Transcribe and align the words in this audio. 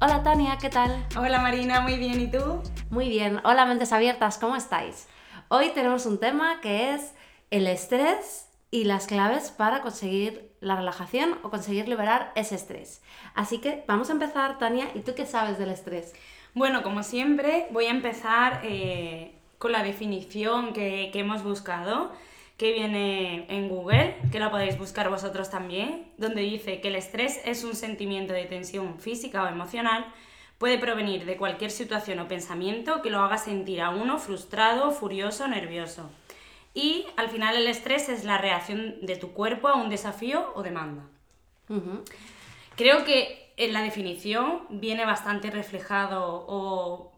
Hola 0.00 0.22
Tania, 0.22 0.58
¿qué 0.60 0.70
tal? 0.70 1.04
Hola 1.18 1.40
Marina, 1.40 1.80
muy 1.80 1.98
bien, 1.98 2.20
¿y 2.20 2.30
tú? 2.30 2.62
Muy 2.88 3.08
bien, 3.08 3.40
hola 3.42 3.66
mentes 3.66 3.92
abiertas, 3.92 4.38
¿cómo 4.38 4.54
estáis? 4.54 5.08
Hoy 5.48 5.70
tenemos 5.70 6.06
un 6.06 6.20
tema 6.20 6.60
que 6.60 6.94
es 6.94 7.14
el 7.50 7.66
estrés 7.66 8.48
y 8.70 8.84
las 8.84 9.08
claves 9.08 9.50
para 9.50 9.82
conseguir 9.82 10.52
la 10.60 10.76
relajación 10.76 11.40
o 11.42 11.50
conseguir 11.50 11.88
liberar 11.88 12.30
ese 12.36 12.54
estrés. 12.54 13.02
Así 13.34 13.58
que 13.58 13.82
vamos 13.88 14.08
a 14.08 14.12
empezar, 14.12 14.56
Tania, 14.58 14.86
¿y 14.94 15.00
tú 15.00 15.16
qué 15.16 15.26
sabes 15.26 15.58
del 15.58 15.70
estrés? 15.70 16.14
Bueno, 16.54 16.84
como 16.84 17.02
siempre, 17.02 17.66
voy 17.72 17.86
a 17.86 17.90
empezar 17.90 18.60
eh, 18.62 19.34
con 19.58 19.72
la 19.72 19.82
definición 19.82 20.74
que, 20.74 21.10
que 21.12 21.18
hemos 21.18 21.42
buscado 21.42 22.12
que 22.58 22.72
viene 22.72 23.46
en 23.48 23.68
Google, 23.68 24.16
que 24.32 24.40
la 24.40 24.50
podéis 24.50 24.76
buscar 24.76 25.08
vosotros 25.08 25.48
también, 25.48 26.10
donde 26.18 26.42
dice 26.42 26.80
que 26.80 26.88
el 26.88 26.96
estrés 26.96 27.40
es 27.44 27.62
un 27.62 27.76
sentimiento 27.76 28.32
de 28.32 28.46
tensión 28.46 28.98
física 28.98 29.44
o 29.44 29.46
emocional, 29.46 30.04
puede 30.58 30.76
provenir 30.76 31.24
de 31.24 31.36
cualquier 31.36 31.70
situación 31.70 32.18
o 32.18 32.26
pensamiento 32.26 33.00
que 33.00 33.10
lo 33.10 33.20
haga 33.20 33.38
sentir 33.38 33.80
a 33.80 33.90
uno 33.90 34.18
frustrado, 34.18 34.90
furioso, 34.90 35.46
nervioso. 35.46 36.10
Y 36.74 37.06
al 37.16 37.28
final 37.28 37.56
el 37.56 37.68
estrés 37.68 38.08
es 38.08 38.24
la 38.24 38.38
reacción 38.38 38.96
de 39.02 39.16
tu 39.16 39.32
cuerpo 39.32 39.68
a 39.68 39.76
un 39.76 39.88
desafío 39.88 40.52
o 40.56 40.64
demanda. 40.64 41.04
Creo 42.74 43.04
que 43.04 43.52
en 43.56 43.72
la 43.72 43.82
definición 43.82 44.62
viene 44.68 45.04
bastante 45.04 45.50
reflejado 45.52 46.44
o 46.48 47.12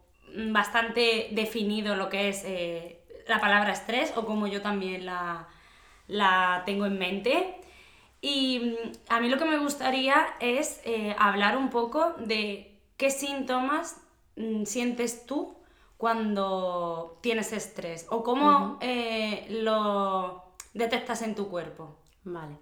bastante 0.53 1.29
definido 1.33 1.97
lo 1.97 2.11
que 2.11 2.29
es 2.29 2.45
eh, 2.45 3.00
la 3.31 3.41
palabra 3.41 3.73
estrés 3.73 4.13
o 4.17 4.27
como 4.27 4.47
yo 4.47 4.61
también 4.61 5.07
la, 5.07 5.49
la 6.09 6.63
tengo 6.67 6.87
en 6.87 6.99
mente. 6.99 7.57
Y 8.21 8.59
mm, 8.59 8.93
a 9.09 9.21
mí 9.21 9.29
lo 9.29 9.39
que 9.39 9.47
me 9.47 9.59
gustaría 9.59 10.27
es 10.41 10.81
eh, 10.85 11.17
hablar 11.19 11.57
un 11.57 11.71
poco 11.71 12.15
de 12.19 12.79
qué 12.97 13.11
síntomas 13.11 13.97
mm, 14.37 14.65
sientes 14.65 15.25
tú 15.25 15.57
cuando 15.97 17.19
tienes 17.23 17.53
estrés 17.53 18.07
o 18.11 18.23
cómo 18.23 18.79
eh, 18.81 19.47
lo 19.51 20.45
detectas 20.75 21.23
en 21.23 21.35
tu 21.35 21.49
cuerpo. 21.49 21.97
Vale. 22.25 22.57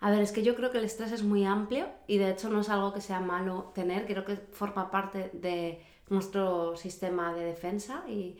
A 0.00 0.10
ver, 0.10 0.20
es 0.20 0.30
que 0.30 0.44
yo 0.44 0.54
creo 0.54 0.70
que 0.70 0.78
el 0.78 0.84
estrés 0.84 1.10
es 1.10 1.24
muy 1.24 1.44
amplio 1.44 1.88
y 2.06 2.18
de 2.18 2.30
hecho 2.30 2.48
no 2.48 2.60
es 2.60 2.68
algo 2.68 2.92
que 2.92 3.00
sea 3.00 3.20
malo 3.20 3.72
tener, 3.74 4.06
creo 4.06 4.24
que 4.24 4.36
forma 4.36 4.92
parte 4.92 5.30
de 5.32 5.84
nuestro 6.08 6.76
sistema 6.76 7.34
de 7.34 7.44
defensa 7.44 8.04
y, 8.08 8.38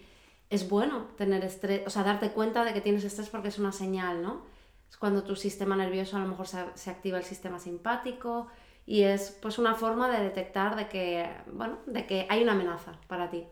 es 0.51 0.69
bueno 0.69 1.09
tener 1.17 1.45
estrés, 1.45 1.83
o 1.87 1.91
sea, 1.91 2.03
darte 2.05 2.31
cuenta 2.31 2.65
de 2.65 2.73
que 2.73 2.81
tienes 2.81 3.05
estrés 3.05 3.29
porque 3.29 3.49
es 3.49 3.59
una 3.59 3.73
señal, 3.73 4.23
¿no? 4.23 4.43
Es 4.89 4.97
cuando 4.97 5.23
tu 5.23 5.37
sistema 5.37 5.77
nervioso 5.77 6.17
a 6.17 6.21
lo 6.21 6.29
mejor 6.29 6.47
se, 6.47 6.91
activa 6.91 7.19
el 7.19 7.25
sistema 7.25 7.59
simpático 7.59 8.49
y 8.87 9.03
es 9.03 9.37
pues 9.43 9.59
una 9.59 9.75
forma 9.75 10.09
de 10.11 10.25
detectar 10.25 10.77
de 10.77 10.89
que, 10.89 11.29
bueno, 11.53 11.79
de 11.87 12.07
que 12.07 12.27
hay 12.31 12.43
una 12.43 12.53
amenaza 12.53 12.93
para 13.07 13.31
ti. 13.31 13.45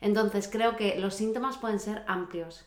Entonces 0.00 0.48
creo 0.50 0.76
que 0.76 0.98
los 0.98 1.14
síntomas 1.14 1.58
pueden 1.58 1.80
ser 1.80 2.04
amplios. 2.06 2.64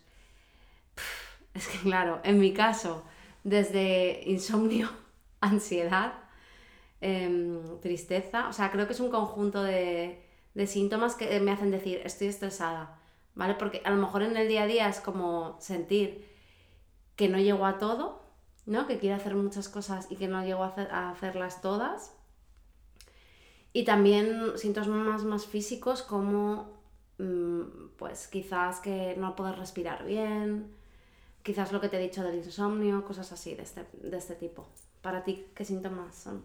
es 1.56 1.68
que 1.68 1.80
claro, 1.80 2.20
en 2.23 2.40
mi 2.40 2.54
caso, 2.54 3.04
desde 3.44 4.22
insomnio, 4.28 4.89
ansiedad, 5.42 6.14
em, 7.00 7.80
tristeza, 7.82 8.48
o 8.50 8.54
sea, 8.54 8.72
creo 8.72 8.86
que 8.86 8.94
es 8.94 9.00
un 9.00 9.10
conjunto 9.10 9.64
de, 9.64 10.23
de 10.54 10.67
síntomas 10.67 11.16
que 11.16 11.39
me 11.39 11.52
hacen 11.52 11.72
decir, 11.72 12.02
estoy 12.05 12.28
estresada 12.28 13.01
¿vale? 13.36 13.55
Porque 13.55 13.81
a 13.86 13.92
lo 13.92 13.97
mejor 13.97 14.23
en 14.23 14.36
el 14.37 14.47
día 14.47 14.64
a 14.64 14.67
día 14.67 14.87
es 14.87 14.99
como 14.99 15.58
sentir 15.59 16.30
que 17.15 17.30
no 17.30 17.37
llego 17.37 17.65
a 17.65 17.77
todo, 17.77 18.21
¿no? 18.65 18.87
Que 18.87 18.97
quiero 18.97 19.15
hacer 19.15 19.36
muchas 19.36 19.69
cosas 19.69 20.08
y 20.09 20.15
que 20.15 20.27
no 20.27 20.43
llego 20.43 20.64
a, 20.64 21.09
hacerlas 21.11 21.61
todas. 21.61 22.14
Y 23.73 23.86
también 23.86 24.58
síntomas 24.58 25.23
más 25.23 25.45
físicos 25.45 26.02
como, 26.03 26.81
mm, 27.17 27.61
pues 27.97 28.27
quizás 28.27 28.80
que 28.80 29.15
no 29.17 29.36
poder 29.36 29.58
respirar 29.58 30.05
bien, 30.05 30.75
quizás 31.43 31.71
lo 31.71 31.80
que 31.80 31.89
te 31.89 31.98
he 31.98 32.02
dicho 32.02 32.23
del 32.23 32.36
insomnio, 32.36 33.05
cosas 33.05 33.31
así 33.31 33.55
de 33.55 33.63
este, 33.63 33.86
de 33.93 34.17
este 34.17 34.36
tipo. 34.36 34.67
Para 35.02 35.23
ti, 35.23 35.45
¿qué 35.55 35.65
síntomas 35.65 36.15
son? 36.15 36.43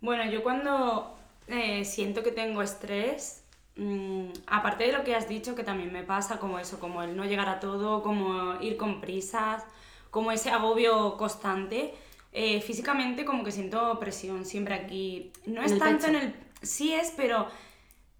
Bueno, 0.00 0.30
yo 0.30 0.42
cuando 0.42 1.16
eh, 1.48 1.84
siento 1.84 2.22
que 2.22 2.30
tengo 2.30 2.62
estrés, 2.62 3.44
Mm, 3.78 4.32
aparte 4.48 4.84
de 4.84 4.92
lo 4.92 5.04
que 5.04 5.14
has 5.14 5.28
dicho, 5.28 5.54
que 5.54 5.62
también 5.62 5.92
me 5.92 6.02
pasa 6.02 6.40
como 6.40 6.58
eso, 6.58 6.80
como 6.80 7.00
el 7.04 7.16
no 7.16 7.24
llegar 7.24 7.48
a 7.48 7.60
todo, 7.60 8.02
como 8.02 8.60
ir 8.60 8.76
con 8.76 9.00
prisas, 9.00 9.64
como 10.10 10.32
ese 10.32 10.50
agobio 10.50 11.16
constante, 11.16 11.94
eh, 12.32 12.60
físicamente 12.60 13.24
como 13.24 13.44
que 13.44 13.52
siento 13.52 13.98
presión 14.00 14.44
siempre 14.44 14.74
aquí. 14.74 15.32
No 15.46 15.62
es 15.62 15.78
tanto 15.78 16.08
en 16.08 16.16
el... 16.16 16.34
Sí 16.60 16.92
es, 16.92 17.12
pero 17.16 17.46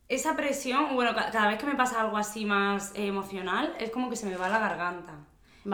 esa 0.08 0.36
presión, 0.36 0.94
bueno, 0.94 1.12
cada 1.14 1.48
vez 1.48 1.58
que 1.58 1.66
me 1.66 1.74
pasa 1.74 2.02
algo 2.02 2.16
así 2.16 2.44
más 2.44 2.92
emocional, 2.94 3.74
es 3.80 3.90
como 3.90 4.08
que 4.08 4.14
se 4.14 4.26
me 4.26 4.36
va 4.36 4.48
la 4.48 4.60
garganta. 4.60 5.14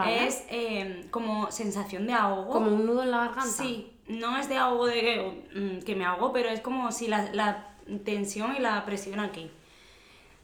Es 0.07 0.43
em, 0.49 1.07
como 1.09 1.51
sensación 1.51 2.07
de 2.07 2.13
ahogo. 2.13 2.51
¿Como 2.51 2.71
un 2.71 2.87
nudo 2.87 3.03
en 3.03 3.11
la 3.11 3.19
garganta? 3.19 3.51
Sí, 3.51 3.93
no 4.07 4.35
es 4.37 4.49
de 4.49 4.57
ahogo 4.57 4.87
de 4.87 5.01
que, 5.01 5.93
mm, 5.93 5.97
me 5.97 6.05
ahogo, 6.05 6.33
pero 6.33 6.49
es 6.49 6.59
como 6.61 6.91
si 6.91 7.07
la, 7.07 7.31
la 7.33 7.75
tensión 8.03 8.55
y 8.55 8.59
la 8.59 8.83
presión 8.83 9.19
aquí. 9.19 9.51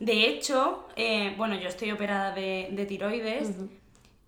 De 0.02 0.26
hecho, 0.26 0.88
eh, 0.96 1.36
bueno, 1.38 1.54
yo 1.60 1.68
estoy 1.68 1.92
operada 1.92 2.34
de, 2.34 2.86
tiroides 2.90 3.52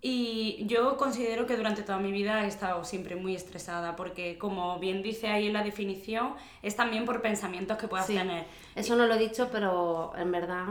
y 0.00 0.64
yo 0.68 0.96
considero 0.96 1.46
que 1.46 1.56
durante 1.56 1.82
toda 1.82 1.98
mi 1.98 2.12
vida 2.12 2.44
he 2.44 2.46
estado 2.46 2.84
siempre 2.84 3.16
muy 3.16 3.34
estresada 3.34 3.96
porque, 3.96 4.38
como 4.38 4.78
bien 4.78 5.02
dice 5.02 5.26
ahí 5.26 5.48
en 5.48 5.52
la 5.52 5.64
definición, 5.64 6.34
es 6.62 6.76
también 6.76 7.04
por 7.04 7.20
pensamientos 7.22 7.76
que 7.76 7.88
puedas 7.88 8.06
tener. 8.06 8.44
Eso 8.76 8.94
no 8.94 9.06
lo 9.06 9.14
he 9.14 9.18
dicho, 9.18 9.48
pero 9.50 10.12
en 10.16 10.30
verdad... 10.30 10.66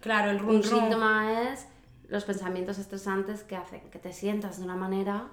Claro, 0.00 0.30
el 0.30 0.40
Un 0.40 0.62
síntoma 0.62 1.42
es 1.42 1.68
los 2.08 2.24
pensamientos 2.24 2.78
estresantes 2.78 3.42
que 3.42 3.56
hacen 3.56 3.82
que 3.90 3.98
te 3.98 4.14
sientas 4.14 4.56
de 4.56 4.64
una 4.64 4.76
manera 4.76 5.28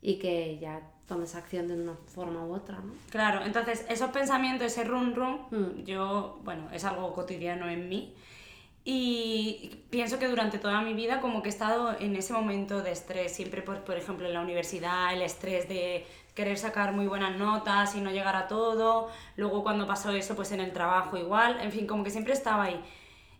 y 0.00 0.18
que 0.18 0.58
ya 0.58 0.80
tomes 1.06 1.34
acción 1.34 1.68
de 1.68 1.74
una 1.74 1.96
forma 2.06 2.42
u 2.46 2.54
otra, 2.54 2.78
¿no? 2.78 2.94
Claro, 3.10 3.44
entonces 3.44 3.84
esos 3.90 4.08
pensamientos, 4.12 4.68
ese 4.68 4.84
run 4.84 5.14
run, 5.14 5.40
mm. 5.50 5.84
yo, 5.84 6.40
bueno, 6.42 6.70
es 6.72 6.86
algo 6.86 7.12
cotidiano 7.12 7.68
en 7.68 7.90
mí 7.90 8.14
y 8.84 9.84
pienso 9.90 10.18
que 10.18 10.26
durante 10.26 10.58
toda 10.58 10.80
mi 10.80 10.94
vida 10.94 11.20
como 11.20 11.42
que 11.42 11.48
he 11.48 11.52
estado 11.52 11.96
en 11.98 12.16
ese 12.16 12.32
momento 12.32 12.82
de 12.82 12.92
estrés, 12.92 13.32
siempre 13.32 13.62
por, 13.62 13.84
por 13.84 13.96
ejemplo 13.96 14.26
en 14.26 14.34
la 14.34 14.40
universidad, 14.40 15.12
el 15.12 15.22
estrés 15.22 15.68
de 15.68 16.04
querer 16.34 16.58
sacar 16.58 16.92
muy 16.92 17.06
buenas 17.06 17.36
notas 17.36 17.94
y 17.94 18.00
no 18.00 18.10
llegar 18.10 18.34
a 18.36 18.48
todo, 18.48 19.10
luego 19.36 19.62
cuando 19.62 19.86
pasó 19.86 20.10
eso 20.10 20.34
pues 20.34 20.50
en 20.52 20.60
el 20.60 20.72
trabajo 20.72 21.16
igual, 21.16 21.60
en 21.60 21.70
fin, 21.70 21.86
como 21.86 22.02
que 22.04 22.10
siempre 22.10 22.32
estaba 22.32 22.64
ahí. 22.64 22.80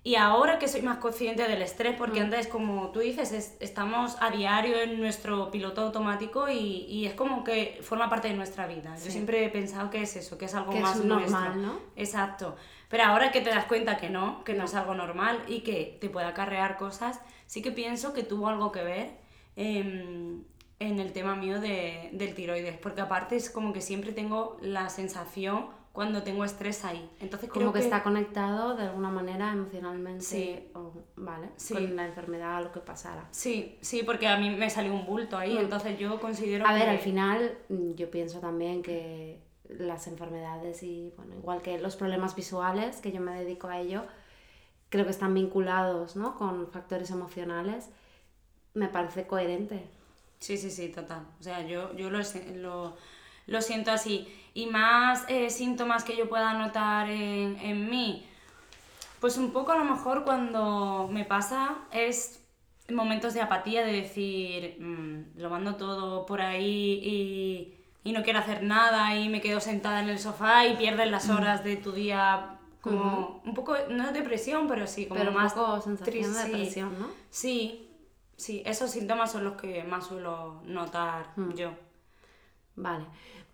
Y 0.05 0.17
ahora 0.17 0.59
que 0.59 0.67
soy 0.67 0.83
más 0.83 0.99
consciente 0.99 1.47
del 1.47 1.63
estrés, 1.63 1.95
porque 1.97 2.21
mm. 2.21 2.25
antes, 2.25 2.49
como 2.49 2.91
tú 2.91 2.99
dices, 3.01 3.57
estamos 3.61 4.17
a 4.21 4.31
diario 4.31 4.81
en 4.81 5.01
nuestro 5.01 5.51
piloto 5.53 5.83
automático 5.83 6.49
y, 6.49 6.87
y, 6.89 7.07
es 7.07 7.15
como 7.15 7.45
que 7.45 7.79
forma 7.83 8.11
parte 8.11 8.27
de 8.27 8.35
nuestra 8.35 8.67
vida. 8.67 8.97
Yo 8.97 9.13
siempre 9.13 9.45
he 9.45 9.49
pensado 9.49 9.91
que 9.91 10.03
es 10.03 10.17
eso, 10.17 10.37
que 10.39 10.47
es 10.47 10.55
algo 10.55 10.73
más 10.73 11.05
normal, 11.05 11.63
¿no? 11.63 11.79
Exacto. 11.95 12.57
Pero 12.89 13.05
ahora 13.05 13.31
que 13.31 13.41
te 13.41 13.51
das 13.51 13.67
cuenta 13.67 13.97
que 13.97 14.11
no, 14.11 14.43
que 14.43 14.55
no 14.55 14.65
es 14.65 14.75
algo 14.75 14.95
normal 14.95 15.45
y 15.47 15.61
que 15.61 15.97
te 16.01 16.11
puede 16.11 16.27
acarrear 16.27 16.77
cosas, 16.77 17.21
sí 17.47 17.63
que 17.63 17.71
pienso 17.71 18.13
que 18.13 18.25
tuvo 18.25 18.49
algo 18.49 18.73
que 18.73 18.83
ver 18.83 19.11
en, 19.55 20.45
en 20.81 20.99
el 20.99 21.13
tema 21.13 21.37
mío 21.37 21.61
de, 21.61 22.11
del 22.13 22.35
tiroides, 22.35 22.77
porque 22.77 23.01
aparte 23.01 23.37
es 23.37 23.51
como 23.51 23.73
que 23.73 23.81
siempre 23.81 24.11
tengo 24.11 24.59
la 24.61 24.89
sensación 24.89 25.69
cuando 25.93 26.23
tengo 26.23 26.45
estrés 26.45 26.85
ahí. 26.85 27.09
Entonces 27.21 27.51
como 27.51 27.73
que, 27.73 27.81
está 27.81 28.03
conectado 28.03 28.75
de 28.77 28.85
alguna 28.85 29.11
manera 29.11 29.53
emocionalmente, 29.53 30.25
sí. 30.25 30.71
¿vale? 31.17 31.51
Con 31.71 31.97
la 31.97 32.07
enfermedad 32.07 32.61
o 32.61 32.65
lo 32.65 32.73
que 32.73 32.81
pasara. 32.81 33.29
Sí, 33.31 33.79
sí, 33.83 34.03
porque 34.03 34.27
a 34.27 34.39
mí 34.39 34.51
me 34.51 34.71
salió 34.71 34.95
un 34.95 35.05
bulto 35.05 35.37
ahí, 35.37 35.55
mm. 35.55 35.59
entonces 35.59 35.99
yo 35.99 36.19
considero 36.19 36.67
a 36.67 36.73
ver, 36.73 36.89
al 36.89 36.99
final 36.99 37.59
mm, 37.69 37.93
yo 37.93 38.11
pienso 38.11 38.41
también 38.41 38.83
que 38.83 39.43
las 39.69 40.07
enfermedades 40.07 40.83
y, 40.83 41.13
bueno, 41.17 41.35
igual 41.35 41.61
que 41.61 41.79
los 41.79 41.97
problemas 41.97 42.35
visuales, 42.35 42.97
que 42.97 43.13
yo 43.13 43.21
me 43.21 43.39
dedico 43.39 43.69
a 43.69 43.79
ello, 43.79 44.05
creo 44.89 45.05
que 45.05 45.11
están 45.11 45.35
vinculados, 45.35 46.17
¿no? 46.17 46.37
Con 46.37 46.69
factores 46.69 47.11
emocionales, 47.11 47.91
me 48.75 48.89
parece 48.89 49.27
coherente. 49.27 49.85
Sí, 50.39 50.57
sí, 50.57 50.71
sí, 50.71 50.89
total. 50.89 51.27
O 51.39 51.43
sea, 51.43 51.63
yo, 51.67 51.95
yo 51.95 52.11
lo, 52.11 52.19
lo 52.55 52.95
lo 53.47 53.63
siento 53.63 53.91
así. 53.91 54.29
Y 54.55 54.67
más 54.67 55.25
eh, 55.29 55.51
síntomas 55.51 56.05
que 56.05 56.17
yo 56.17 56.29
pueda 56.29 56.53
notar 56.55 57.09
en, 57.09 57.59
en 57.59 57.89
mí, 57.89 58.27
Pues 59.21 59.39
un 59.39 59.53
poco 59.53 59.73
a 59.73 59.77
lo 59.77 59.85
mejor 59.85 60.25
cuando 60.25 61.09
me 61.11 61.25
pasa 61.25 61.77
es 61.93 62.43
momentos 62.91 63.35
de 63.35 63.41
apatía, 63.41 63.85
de 63.85 63.93
decir, 63.93 64.77
mm, 64.81 65.39
lo 65.41 65.51
mando 65.51 65.77
todo 65.77 66.27
por 66.27 66.41
ahí 66.41 67.01
y, 67.03 67.75
y, 68.05 68.13
no 68.13 68.23
quiero 68.23 68.41
hacer 68.41 68.63
nada 68.63 69.17
y 69.17 69.29
me 69.29 69.41
quedo 69.41 69.61
sentada 69.61 70.01
en 70.01 70.09
el 70.09 70.19
sofá 70.19 70.67
y 70.67 70.77
pierdes 70.77 71.11
las 71.11 71.31
horas 71.31 71.65
de 71.65 71.77
tu 71.77 71.93
día 71.93 72.59
como 72.83 73.41
un 73.45 73.55
poco, 73.55 73.77
no 73.91 74.13
depresión, 74.13 74.67
pero 74.67 74.87
sí, 74.87 75.07
como 75.07 75.21
pero 75.21 75.33
más... 75.33 75.53
un 75.55 75.59
poco 75.61 75.81
sensación 75.81 76.35
de 76.35 76.45
depresión, 76.45 76.99
¿no? 76.99 77.09
Sí, 77.31 77.89
sí, 78.37 78.63
esos 78.67 78.91
síntomas 78.91 79.31
son 79.31 79.45
los 79.45 79.53
que 79.55 79.85
más 79.85 80.09
suelo 80.09 80.61
notar 80.65 81.33
yo. 81.55 81.71
Vale, 82.77 83.05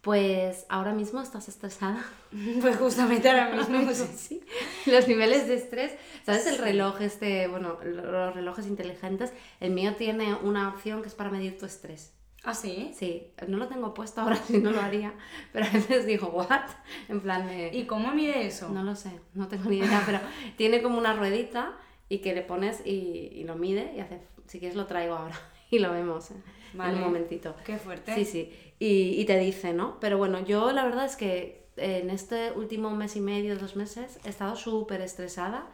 pues 0.01 0.65
ahora 0.69 0.93
mismo 0.93 1.21
estás 1.21 1.49
estresada. 1.49 2.05
Pues 2.61 2.77
justamente 2.77 3.29
ahora 3.29 3.51
mismo, 3.69 3.91
sí. 3.93 4.43
Los 4.87 5.09
niveles 5.09 5.49
de 5.49 5.55
estrés, 5.55 5.93
¿sabes? 6.25 6.47
El 6.47 6.59
reloj 6.59 7.01
este, 7.01 7.49
bueno, 7.49 7.79
los 7.83 8.35
relojes 8.35 8.67
inteligentes, 8.67 9.33
el 9.61 9.71
mío 9.71 9.95
tiene 9.97 10.35
una 10.35 10.69
opción 10.69 11.03
que 11.03 11.09
es 11.09 11.15
para 11.15 11.31
medir 11.31 11.59
tu 11.59 11.67
estrés. 11.67 12.13
¿Ah, 12.45 12.55
sí? 12.55 12.93
Sí, 12.95 13.33
no 13.49 13.57
lo 13.57 13.67
tengo 13.67 13.95
puesto 13.95 14.21
ahora, 14.21 14.37
si 14.47 14.59
no 14.59 14.71
lo 14.71 14.81
haría, 14.81 15.13
pero 15.53 15.67
a 15.67 15.71
veces 15.71 16.07
digo, 16.07 16.29
¿what? 16.29 16.71
En 17.09 17.21
plan 17.21 17.49
de... 17.49 17.71
¿Y 17.73 17.87
cómo 17.87 18.13
mide 18.13 18.47
eso? 18.47 18.69
No 18.69 18.83
lo 18.83 18.95
sé, 18.95 19.11
no 19.35 19.49
tengo 19.49 19.69
ni 19.71 19.79
idea, 19.79 20.03
pero 20.07 20.21
tiene 20.57 20.83
como 20.83 20.99
una 20.99 21.15
ruedita 21.15 21.77
y 22.09 22.19
que 22.19 22.35
le 22.35 22.43
pones 22.43 22.83
y, 22.85 23.31
y 23.33 23.45
lo 23.45 23.57
mide 23.57 23.93
y 23.97 24.01
hace, 24.01 24.21
si 24.47 24.61
quieres 24.61 24.77
lo 24.77 24.87
traigo 24.87 25.15
ahora 25.15 25.39
y 25.71 25.79
lo 25.79 25.93
vemos 25.93 26.31
¿eh? 26.31 26.35
en 26.75 26.95
un 26.95 27.01
momentito. 27.01 27.55
Qué 27.65 27.79
fuerte. 27.79 28.15
Sí, 28.15 28.25
sí, 28.25 28.53
y, 28.79 29.25
te 29.25 29.39
dice, 29.39 29.73
¿no? 29.73 29.99
Pero 30.01 30.19
bueno, 30.19 30.41
yo 30.45 30.73
la 30.73 30.85
verdad 30.85 31.05
es 31.05 31.17
que 31.17 31.67
en 31.77 32.11
este 32.11 32.53
último 32.53 32.91
mes 32.91 33.17
y 33.17 33.21
medio, 33.21 33.59
dos 33.59 33.77
meses, 33.77 34.19
he 34.25 34.29
estado 34.29 34.57
súper 34.57 35.01
estresada 35.01 35.67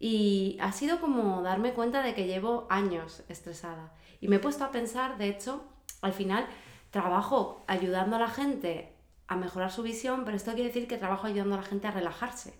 y 0.00 0.56
ha 0.60 0.72
sido 0.72 1.00
como 1.00 1.42
darme 1.42 1.74
cuenta 1.74 2.02
de 2.02 2.14
que 2.14 2.26
llevo 2.26 2.66
años 2.70 3.22
estresada. 3.28 3.92
Y 4.20 4.28
me 4.28 4.36
he 4.36 4.40
puesto 4.40 4.64
a 4.64 4.72
pensar, 4.72 5.16
de 5.18 5.28
hecho, 5.28 5.64
al 6.02 6.12
final 6.12 6.46
trabajo 6.90 7.64
ayudando 7.66 8.16
a 8.16 8.20
la 8.20 8.28
gente 8.28 8.92
a 9.26 9.36
mejorar 9.36 9.70
su 9.70 9.82
visión, 9.82 10.24
pero 10.24 10.36
esto 10.36 10.52
quiere 10.52 10.68
decir 10.68 10.86
que 10.88 10.98
trabajo 10.98 11.26
ayudando 11.26 11.54
a 11.54 11.58
la 11.58 11.64
gente 11.64 11.86
a 11.86 11.92
relajarse. 11.92 12.54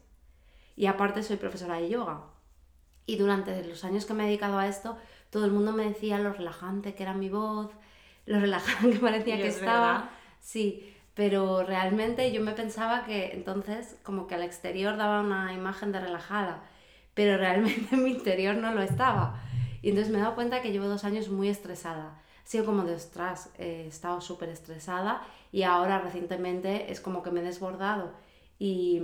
Y 0.77 0.87
aparte 0.87 1.23
soy 1.23 1.37
profesora 1.37 1.77
de 1.77 1.89
yoga. 1.89 2.25
Y 3.07 3.17
durante 3.17 3.63
los 3.65 3.85
años 3.85 4.07
que 4.07 4.15
me 4.15 4.25
he 4.25 4.27
dedicado 4.27 4.59
a 4.59 4.67
esto, 4.67 4.97
todo 5.31 5.45
el 5.45 5.53
mundo 5.53 5.73
me 5.73 5.85
decía 5.85 6.19
lo 6.19 6.33
relajante 6.33 6.95
que 6.95 7.03
era 7.03 7.13
mi 7.13 7.29
voz, 7.29 7.71
lo 8.27 8.41
relajante 8.41 8.91
que 8.95 8.99
parecía 8.99 9.37
que 9.37 9.49
estaba. 9.49 10.11
Sí, 10.41 10.95
pero 11.15 11.63
realmente 11.63 12.33
yo 12.33 12.43
me 12.43 12.53
pensaba 12.53 13.05
que 13.05 13.33
entonces 13.33 13.97
como 14.03 14.27
que 14.27 14.35
al 14.35 14.43
exterior 14.43 14.97
daba 14.97 15.21
una 15.21 15.53
imagen 15.53 15.93
de 15.93 16.01
relajada, 16.01 16.65
pero 17.15 17.37
realmente 17.39 17.95
en 17.95 18.05
mi 18.05 18.11
interior 18.11 18.57
no 18.57 18.73
lo 18.75 18.83
estaba. 18.83 19.41
Y 19.83 19.91
entonces 19.91 20.13
me 20.13 20.19
he 20.19 20.23
dado 20.23 20.35
cuenta 20.35 20.63
que 20.63 20.73
llevo 20.73 20.87
dos 20.87 21.05
años 21.05 21.29
muy 21.29 21.49
estresada. 21.49 22.21
Ha 22.43 22.47
sido 22.47 22.65
como 22.65 22.85
de 22.85 22.95
ostras, 22.95 23.51
he 23.59 23.87
estado 23.87 24.21
súper 24.21 24.51
estresada 24.51 25.23
y 25.51 25.63
ahora 25.63 25.99
recientemente 25.99 26.91
es 26.93 27.01
como 27.01 27.23
que 27.23 27.31
me 27.31 27.41
he 27.41 27.45
desbordado. 27.45 28.13
Y 28.59 29.03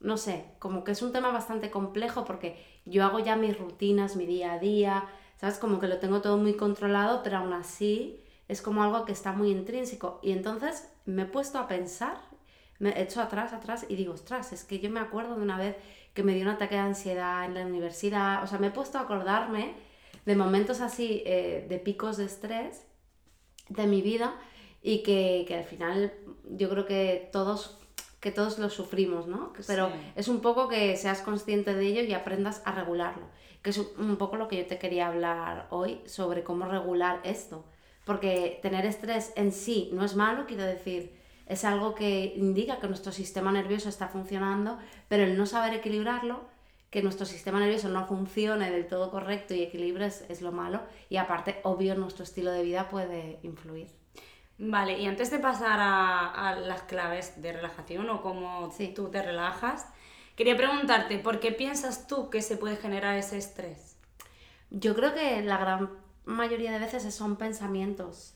no 0.00 0.16
sé, 0.16 0.44
como 0.58 0.84
que 0.84 0.92
es 0.92 1.02
un 1.02 1.12
tema 1.12 1.30
bastante 1.30 1.70
complejo 1.70 2.24
porque 2.24 2.62
yo 2.84 3.04
hago 3.04 3.18
ya 3.20 3.36
mis 3.36 3.58
rutinas, 3.58 4.16
mi 4.16 4.26
día 4.26 4.54
a 4.54 4.58
día, 4.58 5.04
¿sabes? 5.36 5.58
Como 5.58 5.78
que 5.78 5.88
lo 5.88 5.98
tengo 5.98 6.20
todo 6.20 6.36
muy 6.36 6.54
controlado, 6.54 7.22
pero 7.22 7.38
aún 7.38 7.52
así 7.52 8.22
es 8.48 8.62
como 8.62 8.82
algo 8.82 9.04
que 9.04 9.12
está 9.12 9.32
muy 9.32 9.50
intrínseco. 9.50 10.18
Y 10.22 10.32
entonces 10.32 10.88
me 11.04 11.22
he 11.22 11.26
puesto 11.26 11.58
a 11.58 11.68
pensar, 11.68 12.18
me 12.78 12.90
he 12.90 13.02
hecho 13.02 13.20
atrás, 13.20 13.52
atrás 13.52 13.86
y 13.88 13.96
digo, 13.96 14.14
ostras, 14.14 14.52
es 14.52 14.64
que 14.64 14.80
yo 14.80 14.90
me 14.90 15.00
acuerdo 15.00 15.36
de 15.36 15.42
una 15.42 15.58
vez 15.58 15.76
que 16.14 16.22
me 16.22 16.34
dio 16.34 16.42
un 16.42 16.48
ataque 16.48 16.74
de 16.74 16.80
ansiedad 16.80 17.44
en 17.44 17.54
la 17.54 17.66
universidad, 17.66 18.42
o 18.42 18.46
sea, 18.46 18.58
me 18.58 18.68
he 18.68 18.70
puesto 18.70 18.98
a 18.98 19.02
acordarme 19.02 19.74
de 20.24 20.34
momentos 20.34 20.80
así, 20.80 21.22
eh, 21.26 21.66
de 21.68 21.78
picos 21.78 22.16
de 22.16 22.24
estrés 22.24 22.84
de 23.68 23.86
mi 23.86 24.02
vida 24.02 24.34
y 24.82 25.02
que, 25.02 25.44
que, 25.46 25.56
al 25.56 25.64
final 25.64 26.12
yo 26.50 26.68
creo 26.70 26.86
que 26.86 27.28
todos 27.32 27.78
que 28.20 28.32
todos 28.32 28.58
lo 28.58 28.68
sufrimos, 28.68 29.28
¿no? 29.28 29.52
Pero 29.68 29.92
es 30.16 30.26
un 30.26 30.40
poco 30.40 30.66
que 30.66 30.96
seas 30.96 31.22
consciente 31.22 31.72
de 31.74 31.86
ello 31.86 32.02
y 32.02 32.14
aprendas 32.14 32.62
a 32.64 32.72
regularlo, 32.72 33.28
que 33.62 33.70
es 33.70 33.78
un 33.78 34.16
poco 34.16 34.36
lo 34.36 34.48
que 34.48 34.56
yo 34.56 34.66
te 34.66 34.76
quería 34.76 35.06
hablar 35.06 35.68
hoy 35.70 36.00
sobre 36.04 36.42
cómo 36.42 36.64
regular 36.66 37.20
esto 37.22 37.64
porque 38.08 38.58
tener 38.62 38.86
estrés 38.86 39.34
en 39.36 39.52
sí 39.52 39.90
no 39.92 40.02
es 40.02 40.16
malo, 40.16 40.46
quiero 40.46 40.64
decir, 40.64 41.14
es 41.44 41.62
algo 41.62 41.94
que 41.94 42.32
indica 42.36 42.80
que 42.80 42.88
nuestro 42.88 43.12
sistema 43.12 43.52
nervioso 43.52 43.90
está 43.90 44.08
funcionando, 44.08 44.78
pero 45.08 45.24
el 45.24 45.36
no 45.36 45.44
saber 45.44 45.74
equilibrarlo, 45.74 46.40
que 46.88 47.02
nuestro 47.02 47.26
sistema 47.26 47.60
nervioso 47.60 47.90
no 47.90 48.06
funcione 48.06 48.70
del 48.70 48.86
todo 48.86 49.10
correcto 49.10 49.52
y 49.52 49.62
equilibrio 49.62 50.06
es, 50.06 50.40
lo 50.40 50.52
malo, 50.52 50.80
y 51.10 51.18
aparte, 51.18 51.60
obvio, 51.64 51.96
nuestro 51.96 52.24
estilo 52.24 52.50
de 52.50 52.62
vida 52.62 52.88
puede 52.88 53.40
influir. 53.42 53.88
Vale, 54.56 54.98
y 54.98 55.04
antes 55.04 55.30
de 55.30 55.38
pasar 55.38 55.78
a, 55.78 56.56
las 56.58 56.84
claves 56.84 57.42
de 57.42 57.52
relajación 57.52 58.08
o 58.08 58.22
cómo 58.22 58.72
tú 58.96 59.10
te 59.10 59.20
relajas, 59.20 59.86
quería 60.34 60.56
preguntarte, 60.56 61.18
¿por 61.18 61.40
qué 61.40 61.52
piensas 61.52 62.06
tú 62.06 62.30
que 62.30 62.40
se 62.40 62.56
puede 62.56 62.76
generar 62.76 63.18
ese 63.18 63.36
estrés? 63.36 63.98
Yo 64.70 64.94
creo 64.96 65.12
que 65.12 65.42
la 65.42 65.58
gran 65.58 66.07
mayoría 66.28 66.72
de 66.72 66.78
veces 66.78 67.14
son 67.14 67.36
pensamientos. 67.36 68.34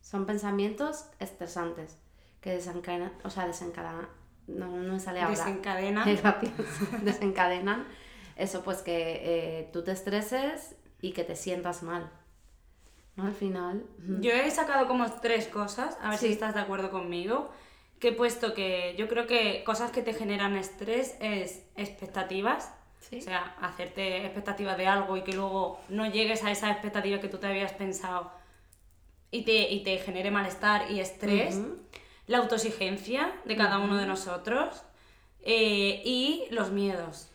Son 0.00 0.26
pensamientos 0.26 1.06
estresantes 1.18 1.98
que 2.40 2.50
desencadenan, 2.50 3.12
o 3.24 3.30
sea, 3.30 3.46
desencadenan, 3.46 4.08
no, 4.46 4.66
no 4.66 4.92
me 4.94 5.00
sale 5.00 5.20
ahora. 5.20 5.30
Desencadenan. 5.30 6.04
desencadenan 7.02 7.86
eso, 8.36 8.62
pues 8.62 8.82
que 8.82 9.20
eh, 9.22 9.70
tú 9.72 9.82
te 9.82 9.92
estreses 9.92 10.76
y 11.00 11.12
que 11.12 11.24
te 11.24 11.36
sientas 11.36 11.82
mal. 11.82 12.10
¿No? 13.16 13.26
Al 13.26 13.34
final. 13.34 13.86
Yo 14.20 14.32
he 14.32 14.50
sacado 14.50 14.88
como 14.88 15.08
tres 15.20 15.46
cosas, 15.46 15.96
a 16.02 16.10
ver 16.10 16.18
si 16.18 16.32
estás 16.32 16.54
de 16.54 16.60
acuerdo 16.60 16.90
conmigo. 16.90 17.50
Que 18.00 18.08
he 18.08 18.12
puesto 18.12 18.54
que 18.54 18.96
yo 18.98 19.06
creo 19.08 19.26
que 19.26 19.62
cosas 19.64 19.92
que 19.92 20.02
te 20.02 20.12
generan 20.12 20.56
estrés 20.56 21.16
es 21.20 21.62
expectativas 21.76 22.74
o 23.12 23.20
sea, 23.20 23.56
hacerte 23.60 24.24
expectativas 24.24 24.76
de 24.76 24.86
algo 24.86 25.16
y 25.16 25.22
que 25.22 25.32
luego 25.32 25.80
no 25.88 26.10
llegues 26.10 26.44
a 26.44 26.50
esa 26.50 26.70
expectativa 26.70 27.20
que 27.20 27.28
tú 27.28 27.38
te 27.38 27.46
habías 27.46 27.72
pensado 27.72 28.30
y 29.30 29.42
te, 29.42 29.70
y 29.70 29.82
te 29.82 29.98
genere 29.98 30.30
malestar 30.30 30.90
y 30.90 31.00
estrés. 31.00 31.60
La 32.26 32.38
autoexigencia 32.38 33.32
de 33.44 33.56
cada 33.56 33.78
uno 33.78 33.96
de 33.96 34.06
nosotros 34.06 34.82
eh, 35.42 36.02
y 36.04 36.46
los 36.50 36.70
miedos. 36.70 37.28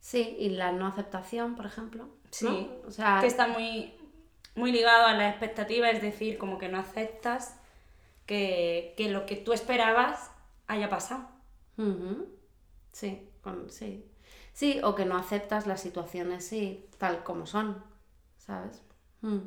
Sí, 0.00 0.36
y 0.38 0.50
la 0.50 0.72
no 0.72 0.86
aceptación, 0.86 1.56
por 1.56 1.66
ejemplo. 1.66 2.08
Sí, 2.30 2.70
o 2.86 2.90
sea, 2.90 3.18
que 3.20 3.26
está 3.26 3.48
muy, 3.48 3.92
muy 4.54 4.70
ligado 4.70 5.06
a 5.06 5.14
la 5.14 5.28
expectativa, 5.28 5.90
es 5.90 6.00
decir, 6.00 6.38
como 6.38 6.58
que 6.58 6.68
no 6.68 6.78
aceptas 6.78 7.58
que, 8.26 8.94
lo 9.10 9.26
que 9.26 9.36
tú 9.36 9.52
esperabas 9.52 10.30
haya 10.66 10.88
pasado. 10.88 11.28
Sí, 12.92 13.28
sí. 13.68 14.04
Sí, 14.58 14.80
o 14.82 14.96
que 14.96 15.04
no 15.04 15.16
aceptas 15.16 15.68
las 15.68 15.80
situaciones 15.80 16.44
sí, 16.44 16.84
tal 16.98 17.22
como 17.22 17.46
son, 17.46 17.80
¿sabes? 18.38 18.82
Mm. 19.20 19.38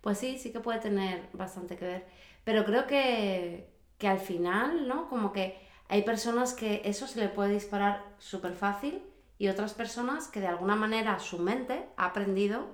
Pues 0.00 0.16
sí, 0.18 0.38
sí 0.38 0.52
que 0.52 0.60
puede 0.60 0.78
tener 0.78 1.28
bastante 1.32 1.76
que 1.76 1.84
ver. 1.84 2.06
Pero 2.44 2.64
creo 2.64 2.86
que, 2.86 3.68
que 3.98 4.06
al 4.06 4.20
final, 4.20 4.86
¿no? 4.86 5.08
Como 5.08 5.32
que 5.32 5.58
hay 5.88 6.02
personas 6.02 6.54
que 6.54 6.82
eso 6.84 7.08
se 7.08 7.18
le 7.18 7.28
puede 7.28 7.52
disparar 7.54 8.04
súper 8.18 8.52
fácil 8.52 9.02
y 9.38 9.48
otras 9.48 9.74
personas 9.74 10.28
que 10.28 10.38
de 10.38 10.46
alguna 10.46 10.76
manera 10.76 11.18
su 11.18 11.40
mente 11.40 11.88
ha 11.96 12.04
aprendido 12.04 12.68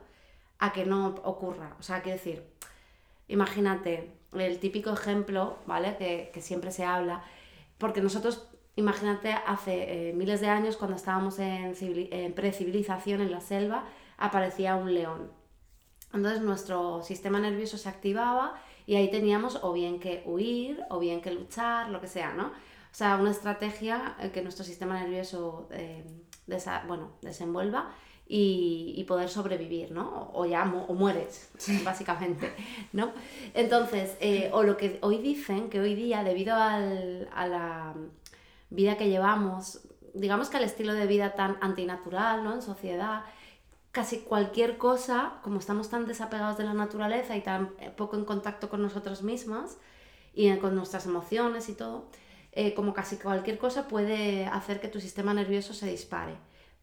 a 0.58 0.74
que 0.74 0.84
no 0.84 1.14
ocurra. 1.24 1.76
O 1.80 1.82
sea, 1.82 2.02
quiero 2.02 2.18
decir, 2.18 2.46
imagínate 3.26 4.12
el 4.34 4.58
típico 4.58 4.92
ejemplo, 4.92 5.60
¿vale? 5.64 5.96
Que, 5.96 6.30
que 6.30 6.42
siempre 6.42 6.72
se 6.72 6.84
habla, 6.84 7.24
porque 7.78 8.02
nosotros 8.02 8.50
Imagínate 8.76 9.32
hace 9.32 10.10
eh, 10.10 10.12
miles 10.12 10.42
de 10.42 10.48
años 10.48 10.76
cuando 10.76 10.96
estábamos 10.96 11.38
en, 11.38 11.74
en 11.80 12.32
precivilización 12.34 13.22
en 13.22 13.30
la 13.30 13.40
selva, 13.40 13.84
aparecía 14.18 14.76
un 14.76 14.92
león. 14.92 15.32
Entonces 16.12 16.42
nuestro 16.42 17.02
sistema 17.02 17.40
nervioso 17.40 17.78
se 17.78 17.88
activaba 17.88 18.54
y 18.84 18.96
ahí 18.96 19.10
teníamos 19.10 19.60
o 19.62 19.72
bien 19.72 19.98
que 19.98 20.22
huir 20.26 20.84
o 20.90 20.98
bien 20.98 21.22
que 21.22 21.32
luchar, 21.32 21.88
lo 21.88 22.02
que 22.02 22.06
sea, 22.06 22.34
¿no? 22.34 22.48
O 22.48 22.98
sea, 22.98 23.16
una 23.16 23.30
estrategia 23.30 24.14
eh, 24.20 24.30
que 24.30 24.42
nuestro 24.42 24.64
sistema 24.64 25.00
nervioso 25.00 25.68
eh, 25.72 26.04
bueno, 26.86 27.12
desenvuelva 27.22 27.92
y, 28.28 29.04
poder 29.08 29.28
sobrevivir, 29.30 29.92
¿no? 29.92 30.30
O 30.34 30.44
ya 30.44 30.64
o 30.64 30.94
mueres, 30.94 31.50
básicamente, 31.84 32.52
¿no? 32.92 33.12
Entonces, 33.54 34.16
o 34.52 34.62
lo 34.64 34.76
que 34.76 34.98
hoy 35.00 35.18
dicen, 35.18 35.70
que 35.70 35.80
hoy 35.80 35.94
día, 35.94 36.24
debido 36.24 36.56
al, 36.56 37.28
a 37.32 37.46
la 37.46 37.94
vida 38.70 38.96
que 38.96 39.08
llevamos, 39.08 39.80
digamos 40.14 40.48
que 40.48 40.56
el 40.56 40.64
estilo 40.64 40.94
de 40.94 41.06
vida 41.06 41.34
tan 41.34 41.56
antinatural, 41.60 42.44
¿no? 42.44 42.54
En 42.54 42.62
sociedad, 42.62 43.24
casi 43.92 44.18
cualquier 44.18 44.76
cosa, 44.76 45.34
como 45.42 45.58
estamos 45.58 45.88
tan 45.88 46.06
desapegados 46.06 46.58
de 46.58 46.64
la 46.64 46.74
naturaleza 46.74 47.36
y 47.36 47.40
tan 47.40 47.70
poco 47.96 48.16
en 48.16 48.24
contacto 48.24 48.68
con 48.68 48.82
nosotros 48.82 49.22
mismos 49.22 49.78
y 50.34 50.54
con 50.58 50.74
nuestras 50.74 51.06
emociones 51.06 51.68
y 51.68 51.74
todo, 51.74 52.10
eh, 52.52 52.74
como 52.74 52.92
casi 52.92 53.16
cualquier 53.16 53.58
cosa 53.58 53.88
puede 53.88 54.46
hacer 54.46 54.80
que 54.80 54.88
tu 54.88 55.00
sistema 55.00 55.32
nervioso 55.32 55.72
se 55.72 55.86
dispare. 55.86 56.34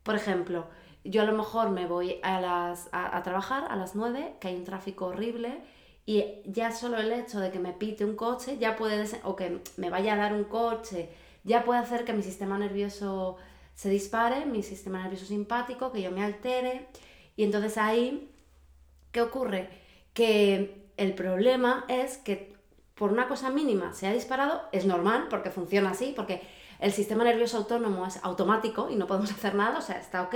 Por 0.02 0.16
ejemplo, 0.16 0.68
yo 1.04 1.22
a 1.22 1.26
lo 1.26 1.34
mejor 1.34 1.70
me 1.70 1.86
voy 1.86 2.20
a, 2.24 2.40
las, 2.40 2.90
a, 2.92 3.22
trabajar 3.24 3.66
a 3.70 3.76
las 3.76 3.96
9, 3.96 4.36
que 4.40 4.48
hay 4.48 4.56
un 4.56 4.64
tráfico 4.64 5.06
horrible, 5.08 5.62
y 6.06 6.26
ya 6.46 6.72
solo 6.72 6.98
el 6.98 7.12
hecho 7.12 7.40
de 7.40 7.52
que 7.52 7.60
me 7.60 7.74
pite 7.74 8.06
un 8.06 8.16
coche, 8.16 8.58
ya 8.58 8.76
puede, 8.76 9.06
o 9.24 9.36
que 9.36 9.62
me 9.78 9.90
vaya 9.90 10.14
a 10.14 10.18
dar 10.18 10.34
un 10.34 10.46
coche, 10.46 11.10
ya 11.44 11.64
puede 11.64 11.80
hacer 11.80 12.06
que 12.06 12.14
mi 12.14 12.24
sistema 12.24 12.58
nervioso 12.58 13.38
se 13.76 13.90
dispare, 13.90 14.46
mi 14.46 14.64
sistema 14.64 15.02
nervioso 15.02 15.26
simpático, 15.26 15.92
que 15.92 16.02
yo 16.02 16.12
me 16.12 16.24
altere. 16.24 16.88
Y 17.36 17.44
entonces 17.44 17.78
ahí, 17.78 18.32
¿qué 19.12 19.22
ocurre? 19.22 19.70
Que 20.14 20.90
el 20.98 21.14
problema 21.14 21.86
es 21.88 22.18
que 22.18 22.56
por 22.96 23.12
una 23.12 23.28
cosa 23.28 23.50
mínima 23.50 23.94
se 23.94 24.08
ha 24.08 24.14
disparado, 24.14 24.62
es 24.72 24.86
normal, 24.86 25.28
porque 25.30 25.50
funciona 25.50 25.92
así, 25.92 26.14
porque 26.16 26.42
el 26.80 26.92
sistema 26.92 27.24
nervioso 27.24 27.58
autónomo 27.58 28.06
es 28.06 28.20
automático 28.24 28.90
y 28.90 28.96
no 28.96 29.08
podemos 29.08 29.32
hacer 29.34 29.56
nada, 29.56 29.80
o 29.80 29.82
sea, 29.82 30.00
está 30.00 30.22
ok. 30.24 30.36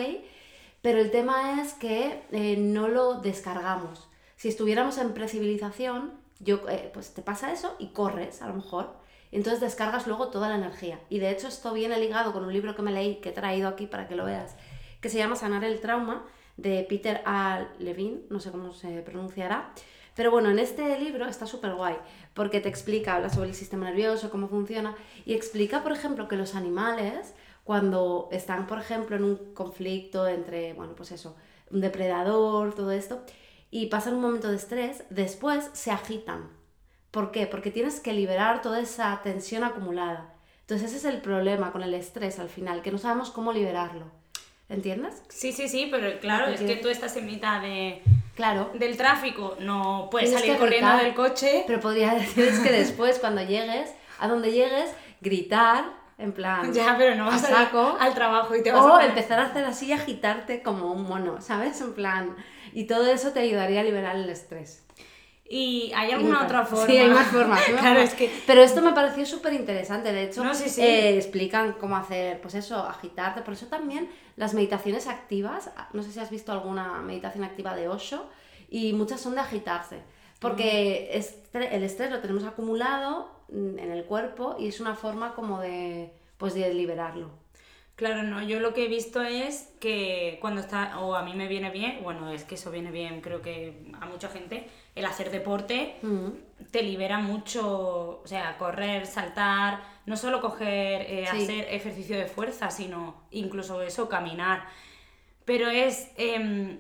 Pero 0.82 1.00
el 1.00 1.12
tema 1.12 1.62
es 1.62 1.74
que 1.74 2.24
eh, 2.32 2.58
no 2.58 2.88
lo 2.88 3.16
descargamos. 3.16 4.08
Si 4.36 4.48
estuviéramos 4.48 4.98
en 4.98 5.14
precivilización, 5.14 6.14
yo, 6.40 6.68
eh, 6.70 6.92
pues 6.94 7.14
te 7.14 7.22
pasa 7.22 7.52
eso 7.52 7.76
y 7.80 7.88
corres, 7.88 8.42
a 8.42 8.48
lo 8.48 8.54
mejor. 8.54 8.94
Entonces 9.32 9.60
descargas 9.60 10.08
luego 10.08 10.30
toda 10.30 10.50
la 10.50 10.56
energía. 10.56 11.00
Y 11.10 11.20
de 11.20 11.32
hecho 11.32 11.48
esto 11.48 11.74
viene 11.74 12.00
ligado 12.00 12.34
con 12.34 12.46
un 12.46 12.54
libro 12.54 12.76
que 12.76 12.82
me 12.82 12.92
leí, 12.92 13.16
que 13.16 13.30
he 13.30 13.34
traído 13.34 13.68
aquí 13.68 13.88
para 13.88 14.08
que 14.08 14.16
lo 14.16 14.26
veas, 14.26 14.56
que 15.02 15.10
se 15.10 15.18
llama 15.18 15.36
Sanar 15.36 15.64
el 15.64 15.80
Trauma, 15.80 16.26
de 16.58 16.86
Peter 16.90 17.22
A. 17.26 17.68
Levine, 17.80 18.22
no 18.30 18.40
sé 18.40 18.52
cómo 18.52 18.74
se 18.74 19.02
pronunciará. 19.02 19.72
Pero 20.16 20.32
bueno, 20.32 20.50
en 20.50 20.58
este 20.58 21.00
libro 21.00 21.28
está 21.28 21.46
súper 21.46 21.76
guay, 21.76 21.96
porque 22.34 22.60
te 22.60 22.70
explica, 22.70 23.16
habla 23.16 23.30
sobre 23.30 23.50
el 23.50 23.56
sistema 23.56 23.86
nervioso, 23.86 24.32
cómo 24.32 24.48
funciona, 24.48 24.96
y 25.26 25.36
explica, 25.36 25.84
por 25.84 25.92
ejemplo, 25.92 26.28
que 26.28 26.36
los 26.36 26.56
animales, 26.56 27.36
cuando 27.64 28.28
están, 28.32 28.66
por 28.66 28.80
ejemplo, 28.80 29.16
en 29.16 29.24
un 29.24 29.54
conflicto 29.54 30.28
entre, 30.28 30.74
bueno, 30.74 30.96
pues 30.96 31.12
eso, 31.12 31.36
un 31.70 31.82
depredador, 31.82 32.74
todo 32.74 32.92
esto, 32.92 33.22
y 33.70 33.88
pasan 33.88 34.16
un 34.16 34.22
momento 34.22 34.50
de 34.50 34.56
estrés, 34.56 35.04
después 35.12 35.70
se 35.74 35.92
agitan. 35.92 36.50
¿Por 37.18 37.32
qué? 37.32 37.48
Porque 37.48 37.72
tienes 37.72 38.00
que 38.00 38.14
liberar 38.14 38.62
toda 38.62 38.80
esa 38.80 39.20
tensión 39.24 39.64
acumulada. 39.64 40.36
Entonces 40.62 40.90
ese 40.90 40.98
es 40.98 41.16
el 41.16 41.20
problema 41.20 41.72
con 41.72 41.82
el 41.82 41.96
estrés 41.96 42.38
al 42.38 42.48
final, 42.48 42.84
que 42.84 42.92
no 42.92 43.00
sabemos 43.00 43.32
cómo 43.32 43.52
liberarlo. 43.52 44.06
¿Entiendes? 44.70 45.24
Sí, 45.28 45.52
sí, 45.52 45.68
sí, 45.68 45.88
pero 45.90 46.20
claro, 46.20 46.46
es 46.46 46.62
que 46.62 46.76
tú 46.76 46.90
estás 46.90 47.18
en 47.18 47.26
mitad 47.26 47.60
de, 47.60 48.04
Claro. 48.36 48.70
del 48.76 48.98
tráfico, 48.98 49.58
no 49.60 50.10
puedes 50.12 50.30
Tienes 50.30 50.46
salir 50.46 50.60
corriendo 50.60 50.90
gritar. 50.90 51.06
del 51.06 51.16
coche. 51.16 51.64
Pero 51.66 51.80
podría 51.80 52.14
decir 52.14 52.52
que 52.62 52.72
después, 52.72 53.18
cuando 53.18 53.42
llegues, 53.42 53.92
a 54.20 54.28
donde 54.28 54.52
llegues, 54.52 54.92
gritar, 55.20 55.86
en 56.20 56.34
plan, 56.34 56.72
Ya, 56.72 56.94
pero 57.00 57.16
no 57.16 57.26
vas 57.26 57.44
a 57.46 57.48
saco, 57.48 57.98
al 58.00 58.14
trabajo 58.14 58.56
y 58.56 58.62
te 58.62 58.72
vas 58.72 58.86
o 58.86 58.96
a... 58.96 59.04
empezar 59.04 59.40
a 59.40 59.46
hacer 59.48 59.66
así 59.66 59.92
agitarte 59.92 60.62
como 60.62 60.92
un 60.92 61.02
mono, 61.08 61.42
¿sabes? 61.42 61.82
En 61.82 61.96
plan, 61.96 62.36
y 62.74 62.84
todo 62.84 63.08
eso 63.08 63.32
te 63.32 63.40
ayudaría 63.40 63.82
a 63.82 63.84
liberar 63.84 64.18
el 64.18 64.30
estrés. 64.30 64.84
¿Y 65.50 65.92
hay 65.96 66.12
alguna 66.12 66.44
otra 66.44 66.66
forma? 66.66 66.86
Sí, 66.86 66.98
hay 66.98 67.10
más 67.10 67.28
formas. 67.28 67.62
claro, 67.80 68.00
es 68.02 68.14
que... 68.14 68.30
Pero 68.46 68.62
esto 68.62 68.82
me 68.82 68.92
pareció 68.92 69.26
súper 69.26 69.54
interesante. 69.54 70.12
De 70.12 70.24
hecho, 70.24 70.44
No, 70.44 70.54
sí, 70.54 70.68
sí. 70.70 70.82
eh, 70.82 71.16
explican 71.16 71.74
cómo 71.80 71.96
hacer, 71.96 72.42
pues 72.42 72.54
eso, 72.56 72.78
agitarte. 72.80 73.42
Por 73.42 73.54
eso 73.54 73.68
también 73.68 74.10
las 74.36 74.54
meditaciones 74.54 75.08
activas, 75.08 75.70
no 75.94 76.04
sé 76.04 76.12
si 76.12 76.20
has 76.20 76.30
visto 76.30 76.52
alguna 76.52 77.02
meditación 77.02 77.44
activa 77.46 77.76
de 77.76 77.88
Osho, 77.88 78.26
y 78.70 78.92
muchas 78.94 79.22
son 79.22 79.36
de 79.36 79.42
agitarse. 79.42 80.02
Porque 80.40 81.12
estre- 81.16 81.70
el 81.72 81.84
estrés 81.84 82.12
lo 82.12 82.20
tenemos 82.20 82.44
acumulado 82.44 83.32
mm, 83.50 83.80
en 83.80 83.92
el 83.92 84.04
cuerpo 84.04 84.56
y 84.60 84.68
es 84.68 84.80
una 84.82 84.96
forma 84.96 85.34
como 85.34 85.60
de, 85.62 86.12
pues 86.38 86.54
de 86.54 86.74
liberarlo. 86.74 87.30
Claro, 87.98 88.22
no, 88.22 88.44
yo 88.44 88.60
lo 88.60 88.76
que 88.76 88.86
he 88.86 88.88
visto 88.88 89.24
es 89.24 89.74
que 89.80 90.38
cuando 90.40 90.62
está, 90.62 91.00
o 91.00 91.16
a 91.16 91.24
mí 91.24 91.34
me 91.34 91.48
viene 91.48 91.72
bien, 91.72 92.04
bueno, 92.04 92.32
es 92.32 92.44
que 92.44 92.54
eso 92.54 92.70
viene 92.70 92.92
bien, 92.92 93.22
creo 93.22 93.42
que 93.42 93.74
a 94.00 94.06
mucha 94.06 94.30
gente, 94.30 94.70
el 94.94 95.04
hacer 95.04 95.32
deporte 95.32 95.96
te 96.70 96.84
libera 96.84 97.18
mucho, 97.18 98.22
o 98.24 98.28
sea, 98.28 98.56
correr, 98.60 99.08
saltar, 99.08 99.82
no 100.06 100.16
solo 100.16 100.42
coger, 100.42 101.02
eh, 101.10 101.26
Sí. 101.32 101.42
hacer 101.42 101.74
ejercicio 101.74 102.16
de 102.16 102.28
fuerza, 102.28 102.70
sino 102.70 103.24
incluso 103.32 103.82
eso, 103.82 104.08
caminar. 104.08 104.68
Pero 105.44 105.68
es, 105.68 106.12
em, 106.18 106.80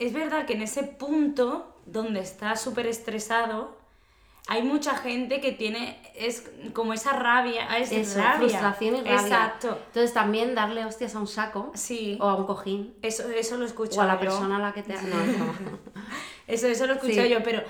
es 0.00 0.12
verdad 0.12 0.46
que 0.46 0.54
en 0.54 0.62
ese 0.62 0.82
punto 0.82 1.80
donde 1.86 2.18
estás 2.18 2.60
súper 2.60 2.88
estresado, 2.88 3.78
hay 4.46 4.62
mucha 4.62 4.94
gente 4.96 5.40
que 5.40 5.52
tiene, 5.52 5.98
es 6.14 6.50
como 6.74 6.92
esa 6.92 7.12
rabia, 7.12 7.66
ah, 7.70 7.78
es 7.78 7.90
Eso, 7.92 8.18
rabia. 8.20 8.36
frustración 8.38 8.96
y 8.96 8.98
rabia. 9.00 9.14
Exacto. 9.20 9.78
Entonces 9.86 10.12
también 10.12 10.54
darle 10.54 10.84
hostias 10.84 11.14
a 11.14 11.20
un 11.20 11.26
saco 11.26 11.72
Sí. 11.74 12.18
o 12.20 12.28
a 12.28 12.34
un 12.36 12.44
cojín 12.46 12.94
Eso, 13.02 13.28
eso 13.30 13.56
lo 13.56 13.64
escucho 13.64 14.00
o 14.00 14.02
a 14.02 14.06
la 14.06 14.14
yo. 14.14 14.20
persona 14.20 14.56
a 14.56 14.60
la 14.60 14.72
que 14.74 14.82
te... 14.82 14.92
No. 15.02 15.16
Eso, 16.46 16.66
eso 16.66 16.86
lo 16.86 16.92
escucho 16.94 17.22
Sí. 17.22 17.28
yo, 17.30 17.42
pero 17.42 17.62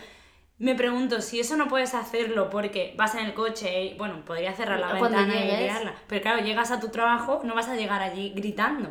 me 0.58 0.74
pregunto 0.74 1.20
si 1.20 1.38
eso 1.38 1.56
no 1.56 1.68
puedes 1.68 1.94
hacerlo 1.94 2.50
porque 2.50 2.92
vas 2.96 3.14
en 3.14 3.24
el 3.26 3.34
coche 3.34 3.84
y, 3.84 3.96
bueno, 3.98 4.24
podría 4.24 4.52
cerrar 4.52 4.80
la 4.80 4.98
Cuando 4.98 5.18
ventana 5.18 5.44
y 5.44 5.56
liarla. 5.64 5.94
Pero 6.08 6.22
claro, 6.22 6.42
llegas 6.44 6.70
a 6.72 6.80
tu 6.80 6.88
trabajo, 6.88 7.40
no 7.44 7.54
vas 7.54 7.68
a 7.68 7.76
llegar 7.76 8.02
allí 8.02 8.32
gritando. 8.34 8.90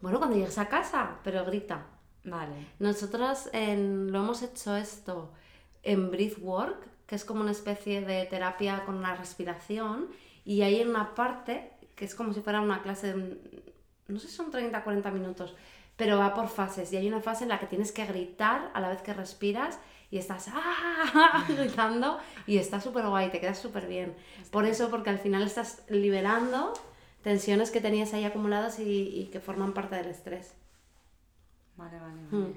Bueno, 0.00 0.18
cuando 0.18 0.36
llegues 0.36 0.58
a 0.58 0.66
casa, 0.68 1.18
pero 1.22 1.44
grita. 1.44 1.86
Vale. 2.24 2.66
Nosotros 2.80 3.48
en- 3.52 4.10
lo 4.10 4.20
hemos 4.20 4.42
hecho 4.42 4.76
esto 4.76 5.32
en 5.84 6.10
Breathwork, 6.10 6.88
que 7.12 7.16
es 7.16 7.26
como 7.26 7.42
una 7.42 7.50
especie 7.50 8.00
de 8.00 8.24
terapia 8.24 8.86
con 8.86 8.94
una 8.94 9.14
respiración, 9.14 10.08
y 10.46 10.62
hay 10.62 10.80
una 10.80 11.14
parte 11.14 11.70
que 11.94 12.06
es 12.06 12.14
como 12.14 12.32
si 12.32 12.40
fuera 12.40 12.62
una 12.62 12.80
clase 12.80 13.12
de, 13.12 13.38
no 14.08 14.18
sé 14.18 14.28
si 14.28 14.34
son 14.34 14.50
30 14.50 14.82
40 14.82 15.10
minutos, 15.10 15.54
pero 15.94 16.16
va 16.16 16.32
por 16.32 16.48
fases, 16.48 16.90
y 16.90 16.96
hay 16.96 17.06
una 17.06 17.20
fase 17.20 17.42
en 17.42 17.50
la 17.50 17.60
que 17.60 17.66
tienes 17.66 17.92
que 17.92 18.06
gritar 18.06 18.70
a 18.72 18.80
la 18.80 18.88
vez 18.88 19.02
que 19.02 19.12
respiras 19.12 19.78
y 20.10 20.16
estás 20.16 20.48
¡ah! 20.54 21.44
gritando 21.54 22.18
y 22.46 22.56
está 22.56 22.80
súper 22.80 23.06
guay, 23.06 23.30
te 23.30 23.40
quedas 23.40 23.58
súper 23.58 23.86
bien. 23.88 24.16
Por 24.50 24.64
eso, 24.64 24.88
porque 24.88 25.10
al 25.10 25.18
final 25.18 25.42
estás 25.42 25.82
liberando 25.90 26.72
tensiones 27.22 27.70
que 27.70 27.82
tenías 27.82 28.14
ahí 28.14 28.24
acumuladas 28.24 28.78
y, 28.78 29.20
y 29.20 29.26
que 29.26 29.40
forman 29.40 29.74
parte 29.74 29.96
del 29.96 30.06
estrés. 30.06 30.54
Vale, 31.76 31.98
vale, 32.00 32.22
vale. 32.30 32.44
Mm. 32.44 32.54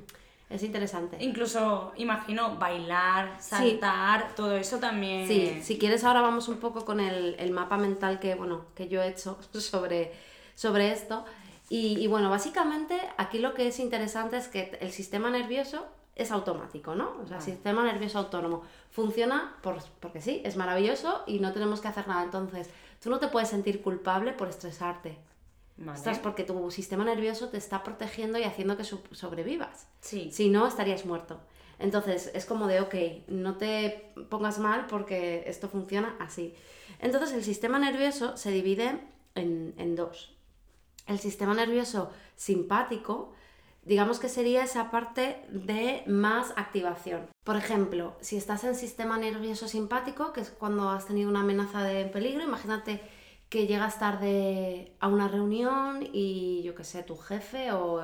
Es 0.49 0.61
interesante. 0.63 1.17
Incluso, 1.19 1.91
imagino, 1.97 2.55
bailar, 2.57 3.41
saltar, 3.41 4.35
todo 4.35 4.55
eso 4.55 4.77
también. 4.77 5.27
Sí, 5.27 5.59
si 5.63 5.77
quieres 5.79 6.03
ahora 6.03 6.21
vamos 6.21 6.47
un 6.47 6.57
poco 6.57 6.85
con 6.85 6.99
el, 6.99 7.35
el 7.39 7.51
mapa 7.51 7.77
mental 7.77 8.19
que, 8.19 8.35
bueno, 8.35 8.65
que 8.75 8.87
yo 8.87 9.01
he 9.01 9.07
hecho 9.07 9.39
sobre, 9.53 10.13
sobre 10.53 10.91
esto. 10.91 11.25
Y, 11.69 11.97
y 11.99 12.07
bueno, 12.07 12.29
básicamente 12.29 12.99
aquí 13.17 13.39
lo 13.39 13.55
que 13.55 13.67
es 13.67 13.79
interesante 13.79 14.37
es 14.37 14.47
que 14.47 14.77
el 14.81 14.91
sistema 14.91 15.31
nervioso 15.31 15.87
es 16.15 16.31
automático, 16.31 16.95
¿no? 16.95 17.09
O 17.23 17.27
sea, 17.27 17.37
el 17.37 17.41
Vale. 17.41 17.41
sistema 17.41 17.83
nervioso 17.83 18.19
autónomo 18.19 18.61
funciona 18.91 19.55
por, 19.61 19.77
porque 19.99 20.21
sí, 20.21 20.41
es 20.45 20.55
maravilloso 20.55 21.23
y 21.27 21.39
no 21.39 21.51
tenemos 21.51 21.81
que 21.81 21.87
hacer 21.87 22.07
nada. 22.07 22.23
Entonces, 22.23 22.69
tú 23.03 23.09
no 23.09 23.19
te 23.19 23.27
puedes 23.27 23.49
sentir 23.49 23.81
culpable 23.81 24.31
por 24.31 24.47
estresarte. 24.47 25.17
Vale. 25.77 25.97
Estás 25.97 26.19
porque 26.19 26.43
tu 26.43 26.71
sistema 26.71 27.03
nervioso 27.03 27.49
te 27.49 27.57
está 27.57 27.83
protegiendo 27.83 28.37
y 28.39 28.43
haciendo 28.43 28.77
que 28.77 28.83
so- 28.85 29.03
sobrevivas. 29.11 29.87
Sí. 30.01 30.29
Si 30.31 30.49
no, 30.49 30.67
estarías 30.67 31.05
muerto. 31.05 31.41
Entonces, 31.79 32.31
es 32.33 32.45
como 32.45 32.67
de, 32.67 32.79
ok, 32.79 32.95
no 33.27 33.57
te 33.57 34.13
pongas 34.29 34.59
mal 34.59 34.87
porque 34.87 35.43
esto 35.47 35.67
funciona 35.67 36.15
así. 36.19 36.53
Entonces, 36.99 37.33
el 37.33 37.43
sistema 37.43 37.77
nervioso 37.79 38.37
se 38.37 38.51
divide 38.51 39.01
en, 39.35 39.73
en 39.77 39.95
dos. 39.95 40.33
El 41.07 41.19
sistema 41.19 41.53
nervioso 41.53 42.09
simpático, 42.37 43.33
digamos 43.83 44.19
que 44.19 44.29
sería 44.29 44.63
esa 44.63 44.89
parte 44.91 45.43
de 45.49 46.03
más 46.07 46.53
activación. 46.55 47.27
Por 47.43 47.57
ejemplo, 47.57 48.15
si 48.21 48.37
estás 48.37 48.63
en 48.63 48.75
sistema 48.75 49.17
nervioso 49.17 49.67
simpático, 49.67 50.31
que 50.31 50.39
es 50.41 50.49
cuando 50.49 50.89
has 50.89 51.05
tenido 51.05 51.29
una 51.29 51.41
amenaza 51.41 51.83
de 51.83 52.05
peligro, 52.05 52.41
imagínate 52.43 53.01
que 53.49 53.67
llegas 53.67 53.99
tarde 53.99 54.93
a 54.99 55.07
una 55.07 55.27
reunión 55.27 56.07
y 56.13 56.61
yo 56.63 56.75
qué 56.75 56.83
sé, 56.83 57.03
tu 57.03 57.15
jefe 57.17 57.71
o 57.71 58.01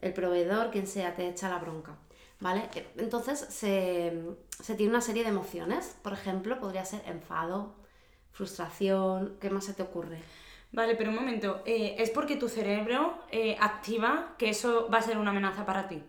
el 0.00 0.12
proveedor, 0.12 0.70
quien 0.70 0.86
sea, 0.86 1.14
te 1.14 1.28
echa 1.28 1.48
la 1.48 1.58
bronca. 1.58 1.96
¿Vale? 2.40 2.68
Entonces 2.98 3.38
se, 3.40 4.22
se 4.62 4.74
tiene 4.74 4.90
una 4.90 5.00
serie 5.00 5.22
de 5.22 5.30
emociones. 5.30 5.96
Por 6.02 6.12
ejemplo, 6.12 6.60
podría 6.60 6.84
ser 6.84 7.02
enfado, 7.06 7.74
frustración, 8.32 9.36
¿qué 9.40 9.50
más 9.50 9.64
se 9.64 9.74
te 9.74 9.82
ocurre? 9.82 10.22
Vale, 10.72 10.94
pero 10.96 11.10
un 11.10 11.16
momento. 11.16 11.62
eh, 11.64 11.96
¿Es 11.98 12.10
porque 12.10 12.36
tu 12.36 12.48
cerebro 12.48 13.18
eh, 13.30 13.56
activa 13.60 14.34
que 14.38 14.50
eso 14.50 14.88
va 14.92 14.98
a 14.98 15.02
ser 15.02 15.18
una 15.18 15.30
amenaza 15.30 15.64
para 15.66 15.88
ti? 15.88 16.02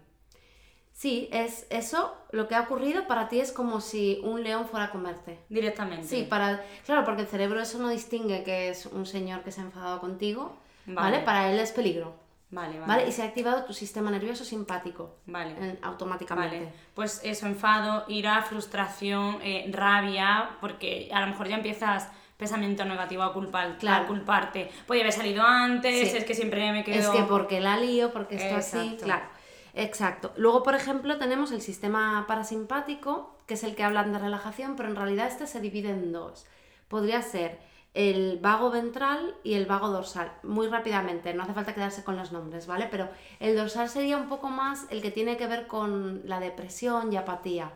Sí, 0.97 1.29
es 1.31 1.67
eso, 1.69 2.17
lo 2.31 2.47
que 2.47 2.55
ha 2.55 2.61
ocurrido 2.61 3.05
para 3.05 3.29
ti 3.29 3.39
es 3.39 3.51
como 3.51 3.81
si 3.81 4.19
un 4.23 4.43
león 4.43 4.65
fuera 4.65 4.87
a 4.87 4.89
comerte. 4.89 5.37
Directamente. 5.47 6.07
Sí, 6.07 6.23
para, 6.27 6.63
claro, 6.87 7.05
porque 7.05 7.21
el 7.21 7.27
cerebro 7.27 7.61
eso 7.61 7.77
no 7.77 7.89
distingue 7.89 8.43
que 8.43 8.69
es 8.69 8.87
un 8.87 9.05
señor 9.05 9.43
que 9.43 9.51
se 9.51 9.61
ha 9.61 9.65
enfadado 9.65 9.99
contigo, 9.99 10.57
¿vale? 10.87 11.17
Vale. 11.17 11.19
Para 11.19 11.51
él 11.51 11.59
es 11.59 11.71
peligro, 11.71 12.15
Vale, 12.49 12.79
vale. 12.79 12.87
¿vale? 12.87 13.07
Y 13.09 13.11
se 13.11 13.21
ha 13.21 13.25
activado 13.25 13.63
tu 13.65 13.73
sistema 13.73 14.09
nervioso 14.09 14.43
simpático 14.43 15.17
Vale. 15.27 15.53
eh, 15.59 15.77
automáticamente. 15.83 16.57
Vale, 16.61 16.73
pues 16.95 17.21
eso, 17.23 17.45
enfado, 17.45 18.05
ira, 18.07 18.41
frustración, 18.41 19.37
eh, 19.43 19.69
rabia, 19.71 20.57
porque 20.61 21.11
a 21.13 21.21
lo 21.21 21.27
mejor 21.27 21.47
ya 21.47 21.57
empiezas 21.57 22.09
pensamiento 22.37 22.85
negativo 22.85 23.21
a, 23.21 23.33
culpar, 23.33 23.77
Claro. 23.77 24.05
a 24.05 24.07
culparte. 24.07 24.71
Podía 24.87 25.03
haber 25.03 25.13
salido 25.13 25.43
antes, 25.43 26.09
Sí. 26.09 26.17
es 26.17 26.25
que 26.25 26.33
siempre 26.33 26.71
me 26.71 26.83
quedo... 26.83 26.95
Es 26.99 27.09
que 27.09 27.21
porque 27.21 27.59
la 27.59 27.77
lío, 27.77 28.11
porque 28.11 28.35
esto 28.37 28.55
así, 28.55 28.97
claro. 29.03 29.25
Exacto. 29.77 30.33
Luego, 30.37 30.63
por 30.63 30.73
ejemplo, 30.73 31.17
tenemos 31.17 31.51
el 31.51 31.61
sistema 31.61 32.25
parasimpático, 32.27 33.37
que 33.45 33.53
es 33.53 33.63
el 33.63 33.75
que 33.75 33.83
hablan 33.83 34.11
de 34.11 34.17
relajación, 34.17 34.75
pero 34.75 34.89
en 34.89 34.95
realidad 34.95 35.27
este 35.27 35.45
se 35.45 35.61
divide 35.61 35.91
en 35.91 36.11
dos. 36.11 36.45
Podría 36.87 37.21
ser 37.21 37.59
el 37.93 38.39
vago 38.39 38.71
ventral 38.71 39.35
y 39.43 39.53
el 39.53 39.67
vago 39.67 39.89
dorsal. 39.89 40.31
Muy 40.41 40.67
rápidamente, 40.67 41.33
no 41.35 41.43
hace 41.43 41.53
falta 41.53 41.75
quedarse 41.75 42.03
con 42.03 42.17
los 42.17 42.31
nombres, 42.31 42.65
¿vale? 42.65 42.87
Pero 42.89 43.07
el 43.39 43.55
dorsal 43.55 43.87
sería 43.87 44.17
un 44.17 44.29
poco 44.29 44.49
más 44.49 44.87
el 44.89 45.01
que 45.01 45.11
tiene 45.11 45.37
que 45.37 45.45
ver 45.45 45.67
con 45.67 46.21
la 46.25 46.39
depresión 46.39 47.13
y 47.13 47.17
apatía. 47.17 47.71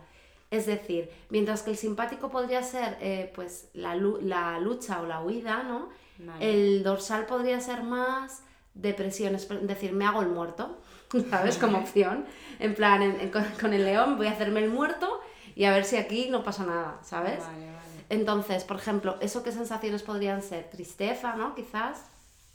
Es 0.50 0.65
decir, 0.65 1.12
mientras 1.29 1.62
que 1.62 1.70
el 1.70 1.77
simpático 1.77 2.29
podría 2.29 2.63
ser 2.63 2.98
eh, 3.00 3.31
pues 3.36 3.70
la, 3.74 3.96
la 3.96 4.60
lucha 4.60 5.01
o 5.01 5.05
la 5.05 5.22
huida, 5.22 5.62
¿no? 5.63 5.89
Vale. 6.17 6.51
El 6.51 6.84
dorsal 6.84 7.27
podría 7.27 7.60
ser 7.62 7.84
más 7.84 8.43
depresión, 8.74 9.36
es 9.36 9.48
decir, 9.67 9.93
me 9.93 10.05
hago 10.05 10.22
el 10.22 10.29
muerto, 10.29 10.77
¿sabes? 11.30 11.58
Como 11.58 11.77
opción. 11.80 12.25
En 12.60 12.75
plan, 12.75 13.01
en- 13.01 13.20
en- 13.20 13.30
con, 13.32 13.44
con 13.60 13.74
el 13.74 13.86
león 13.86 14.18
voy 14.18 14.27
a 14.27 14.32
hacerme 14.32 14.62
el 14.63 14.70
muerto 14.70 15.20
y 15.56 15.65
a 15.65 15.72
ver 15.72 15.84
si 15.86 15.98
aquí 15.98 16.30
no 16.30 16.44
pasa 16.44 16.63
nada, 16.65 17.00
¿sabes? 17.03 17.39
Vale, 17.39 17.65
vale. 17.65 17.77
Entonces, 18.10 18.63
por 18.63 18.77
ejemplo, 18.77 19.18
¿eso 19.22 19.41
qué 19.44 19.51
sensaciones 19.51 20.03
podrían 20.03 20.41
ser? 20.41 20.70
Tristeza, 20.70 21.36
¿no? 21.36 21.56
Quizás. 21.56 22.06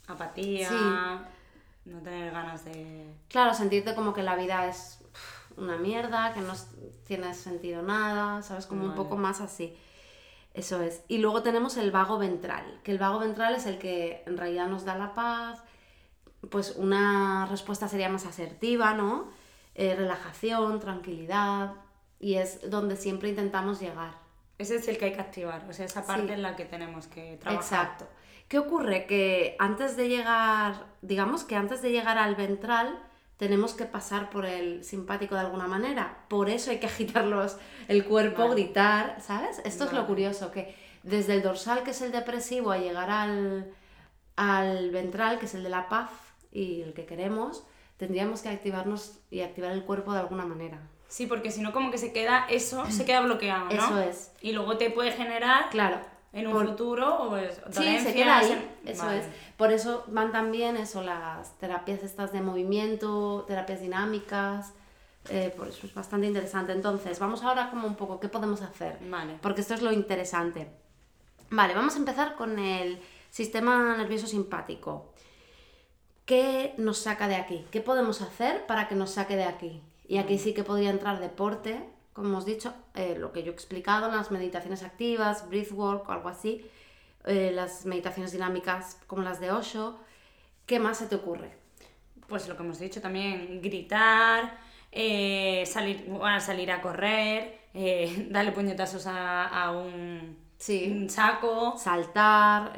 Apatía, 0.07 0.69
Sí. 0.69 0.75
no 1.85 1.99
tener 2.01 2.31
ganas 2.31 2.63
de... 2.65 3.07
Claro, 3.27 3.53
sentirte 3.53 3.93
como 3.95 4.13
que 4.13 4.23
la 4.23 4.35
vida 4.35 4.67
es 4.67 4.99
una 5.57 5.75
mierda, 5.77 6.33
que 6.33 6.41
no 6.41 6.53
tiene 7.05 7.33
sentido 7.33 7.81
nada, 7.81 8.41
¿sabes? 8.41 8.65
Como 8.67 8.85
un 8.85 8.95
poco 8.95 9.17
más 9.17 9.41
así. 9.41 9.75
Eso 10.53 10.81
es. 10.81 11.01
Y 11.07 11.17
luego 11.19 11.43
tenemos 11.43 11.75
el 11.77 11.91
vago 11.91 12.17
ventral, 12.17 12.79
que 12.83 12.91
el 12.91 12.99
vago 12.99 13.19
ventral 13.19 13.55
es 13.55 13.65
el 13.65 13.77
que 13.79 14.23
en 14.25 14.37
realidad 14.37 14.67
nos 14.67 14.85
da 14.85 14.95
la 14.97 15.13
paz, 15.13 15.61
pues 16.49 16.75
una 16.77 17.45
respuesta 17.49 17.87
sería 17.87 18.09
más 18.09 18.25
asertiva, 18.25 18.93
¿no? 18.93 19.29
Eh, 19.75 19.95
relajación, 19.95 20.79
tranquilidad, 20.79 21.73
y 22.19 22.35
es 22.35 22.69
donde 22.69 22.95
siempre 22.95 23.29
intentamos 23.29 23.79
llegar. 23.79 24.11
Ese 24.57 24.75
es 24.77 24.87
el 24.87 24.97
que 24.97 25.05
hay 25.05 25.13
que 25.13 25.21
activar, 25.21 25.65
o 25.69 25.73
sea, 25.73 25.85
esa 25.85 26.05
parte 26.05 26.27
Sí. 26.27 26.33
en 26.33 26.41
la 26.41 26.55
que 26.55 26.65
tenemos 26.65 27.07
que 27.07 27.37
trabajar. 27.39 27.63
Exacto. 27.63 28.07
¿Qué 28.47 28.57
ocurre? 28.59 29.05
Que 29.05 29.55
antes 29.59 29.95
de 29.97 30.09
llegar, 30.09 30.85
digamos 31.01 31.43
que 31.43 31.55
antes 31.55 31.81
de 31.81 31.91
llegar 31.91 32.17
al 32.17 32.35
ventral, 32.35 32.97
tenemos 33.35 33.73
que 33.75 33.85
pasar 33.85 34.31
por 34.31 34.45
el 34.47 34.83
simpático 34.83 35.35
de 35.35 35.41
alguna 35.41 35.67
manera. 35.67 36.23
Por 36.27 36.49
eso 36.49 36.71
hay 36.71 36.79
que 36.79 36.87
agitar 36.87 37.25
los- 37.25 37.57
el 37.87 38.03
cuerpo, 38.05 38.43
Vale. 38.47 38.53
gritar, 38.63 39.21
¿sabes? 39.21 39.61
Esto 39.63 39.83
es 39.85 39.93
lo 39.93 40.07
curioso, 40.07 40.49
que 40.51 40.73
desde 41.03 41.35
el 41.35 41.43
dorsal, 41.43 41.83
que 41.83 41.91
es 41.91 42.01
el 42.01 42.11
depresivo, 42.11 42.71
a 42.71 42.77
llegar 42.79 43.11
al, 43.11 43.71
al 44.35 44.89
ventral, 44.91 45.37
que 45.39 45.45
es 45.45 45.53
el 45.53 45.61
de 45.63 45.69
la 45.69 45.87
paz 45.89 46.09
y 46.51 46.81
el 46.81 46.93
que 46.93 47.05
queremos, 47.05 47.63
tendríamos 47.97 48.41
que 48.41 48.49
activarnos 48.49 49.19
y 49.31 49.41
activar 49.41 49.71
el 49.71 49.83
cuerpo 49.83 50.13
de 50.13 50.19
alguna 50.19 50.45
manera. 50.45 50.79
Sí, 51.07 51.25
porque 51.25 51.51
si 51.51 51.61
no 51.61 51.71
como 51.73 51.89
que 51.91 51.97
se 51.97 52.11
queda 52.11 52.45
eso, 52.49 52.85
se 52.91 53.05
queda 53.05 53.21
bloqueado, 53.21 53.65
¿no? 53.65 53.71
Eso 53.71 53.99
es. 54.01 54.31
Y 54.41 54.51
luego 54.51 54.77
te 54.77 54.89
puede 54.91 55.11
generar 55.13 55.69
Claro. 55.69 55.99
en 56.33 56.47
un 56.47 56.53
por- 56.53 56.67
futuro 56.67 57.23
o 57.23 57.29
pues, 57.29 57.61
Sí, 57.71 57.99
se 57.99 58.13
queda 58.13 58.39
ahí, 58.39 58.51
en- 58.83 58.89
eso 58.89 59.05
Vale. 59.05 59.19
es. 59.19 59.25
Por 59.55 59.71
eso 59.71 60.03
van 60.07 60.31
también 60.33 60.75
eso, 60.77 61.01
las 61.01 61.57
terapias 61.59 62.03
estas 62.03 62.33
de 62.33 62.41
movimiento, 62.41 63.45
terapias 63.47 63.79
dinámicas, 63.79 64.73
eh, 65.29 65.53
por 65.57 65.69
eso 65.69 65.87
es 65.87 65.93
bastante 65.93 66.27
interesante. 66.27 66.73
Entonces, 66.73 67.19
vamos 67.19 67.41
ahora 67.43 67.69
como 67.69 67.87
un 67.87 67.95
poco, 67.95 68.19
¿qué 68.19 68.27
podemos 68.27 68.61
hacer? 68.61 68.97
Vale. 69.09 69.37
Porque 69.41 69.61
esto 69.61 69.73
es 69.75 69.81
lo 69.81 69.91
interesante. 69.93 70.67
Vale, 71.49 71.73
vamos 71.73 71.95
a 71.95 71.99
empezar 71.99 72.35
con 72.35 72.59
el 72.59 72.99
sistema 73.29 73.95
nervioso 73.97 74.27
simpático. 74.27 75.13
¿Qué 76.27 76.73
nos 76.77 76.97
saca 76.97 77.29
de 77.29 77.37
aquí? 77.37 77.65
¿Qué 77.71 77.79
podemos 77.79 78.21
hacer 78.21 78.65
para 78.65 78.89
que 78.89 78.95
nos 78.95 79.11
saque 79.11 79.37
de 79.37 79.45
aquí? 79.45 79.81
Y 80.09 80.17
aquí 80.17 80.37
sí 80.37 80.53
que 80.53 80.65
podría 80.65 80.89
entrar 80.89 81.21
deporte, 81.21 81.81
como 82.11 82.27
hemos 82.27 82.45
dicho, 82.45 82.73
eh, 82.95 83.15
lo 83.17 83.31
que 83.31 83.43
yo 83.43 83.51
he 83.51 83.53
explicado, 83.53 84.11
las 84.11 84.29
meditaciones 84.29 84.83
activas, 84.83 85.47
breathwork 85.47 86.09
o 86.09 86.11
algo 86.11 86.27
así, 86.27 86.69
eh, 87.23 87.51
las 87.55 87.85
meditaciones 87.85 88.33
dinámicas 88.33 88.99
como 89.07 89.21
las 89.21 89.39
de 89.39 89.53
Osho. 89.53 89.99
¿Qué 90.65 90.79
más 90.81 90.97
se 90.97 91.07
te 91.07 91.15
ocurre? 91.15 91.53
Pues 92.27 92.49
lo 92.49 92.57
que 92.57 92.63
hemos 92.63 92.79
dicho 92.79 92.99
también, 92.99 93.61
gritar, 93.61 94.57
eh, 94.91 95.63
salir, 95.65 96.07
bueno, 96.09 96.41
salir 96.41 96.69
a 96.73 96.81
correr, 96.81 97.57
darle 98.31 98.51
puñetazos 98.51 99.07
a, 99.07 99.47
a 99.47 99.71
un, 99.71 100.37
Sí. 100.57 100.91
un 100.91 101.09
saco. 101.09 101.77
Saltar, 101.77 102.73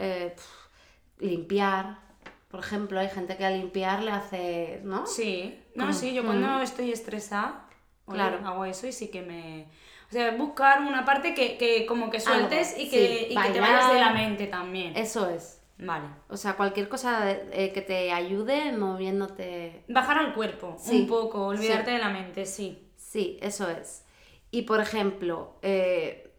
limpiar. 1.18 2.09
Por 2.50 2.60
ejemplo, 2.62 3.00
hay 3.00 3.10
gente 3.10 3.38
que 3.38 3.46
al 3.46 3.58
limpiar 3.60 4.02
le 4.04 4.12
hace, 4.12 4.82
¿no? 4.84 5.06
Sí, 5.06 5.60
no, 5.76 5.94
sí, 5.94 6.14
yo 6.14 6.26
cuando 6.26 6.62
estoy 6.62 6.92
estresada, 6.92 7.66
Claro. 8.08 8.40
hago 8.46 8.66
eso 8.66 8.88
y 8.88 8.92
sí 8.92 9.10
que 9.10 9.22
me... 9.22 9.68
O 10.10 10.12
sea, 10.12 10.32
buscar 10.36 10.82
una 10.82 11.06
parte 11.06 11.36
que, 11.36 11.58
que 11.60 11.86
como 11.86 12.10
que 12.10 12.20
sueltes 12.20 12.70
Algo, 12.72 12.82
y, 12.82 12.90
que, 12.90 13.08
sí, 13.08 13.26
y 13.30 13.36
que 13.36 13.50
te 13.52 13.60
vayas 13.62 13.94
de 13.94 14.00
la 14.00 14.10
mente 14.12 14.48
también. 14.48 14.98
Eso 14.98 15.30
es. 15.30 15.62
Vale. 15.78 16.08
O 16.28 16.36
sea, 16.36 16.56
cualquier 16.58 16.90
cosa 16.90 17.24
de- 17.24 17.48
eh, 17.54 17.72
que 17.72 17.82
te 17.82 18.12
ayude 18.12 18.76
moviéndote. 18.76 19.84
Bajar 19.88 20.18
al 20.18 20.34
cuerpo, 20.34 20.76
Sí, 20.80 21.02
un 21.02 21.08
poco, 21.08 21.46
olvidarte 21.46 21.92
sí. 21.92 21.98
de 21.98 22.00
la 22.00 22.10
mente, 22.10 22.46
sí. 22.48 22.90
Sí, 22.98 23.38
eso 23.42 23.70
es. 23.70 24.04
Y 24.50 24.64
por 24.64 24.82
ejemplo, 24.82 25.60
eh, 25.62 26.34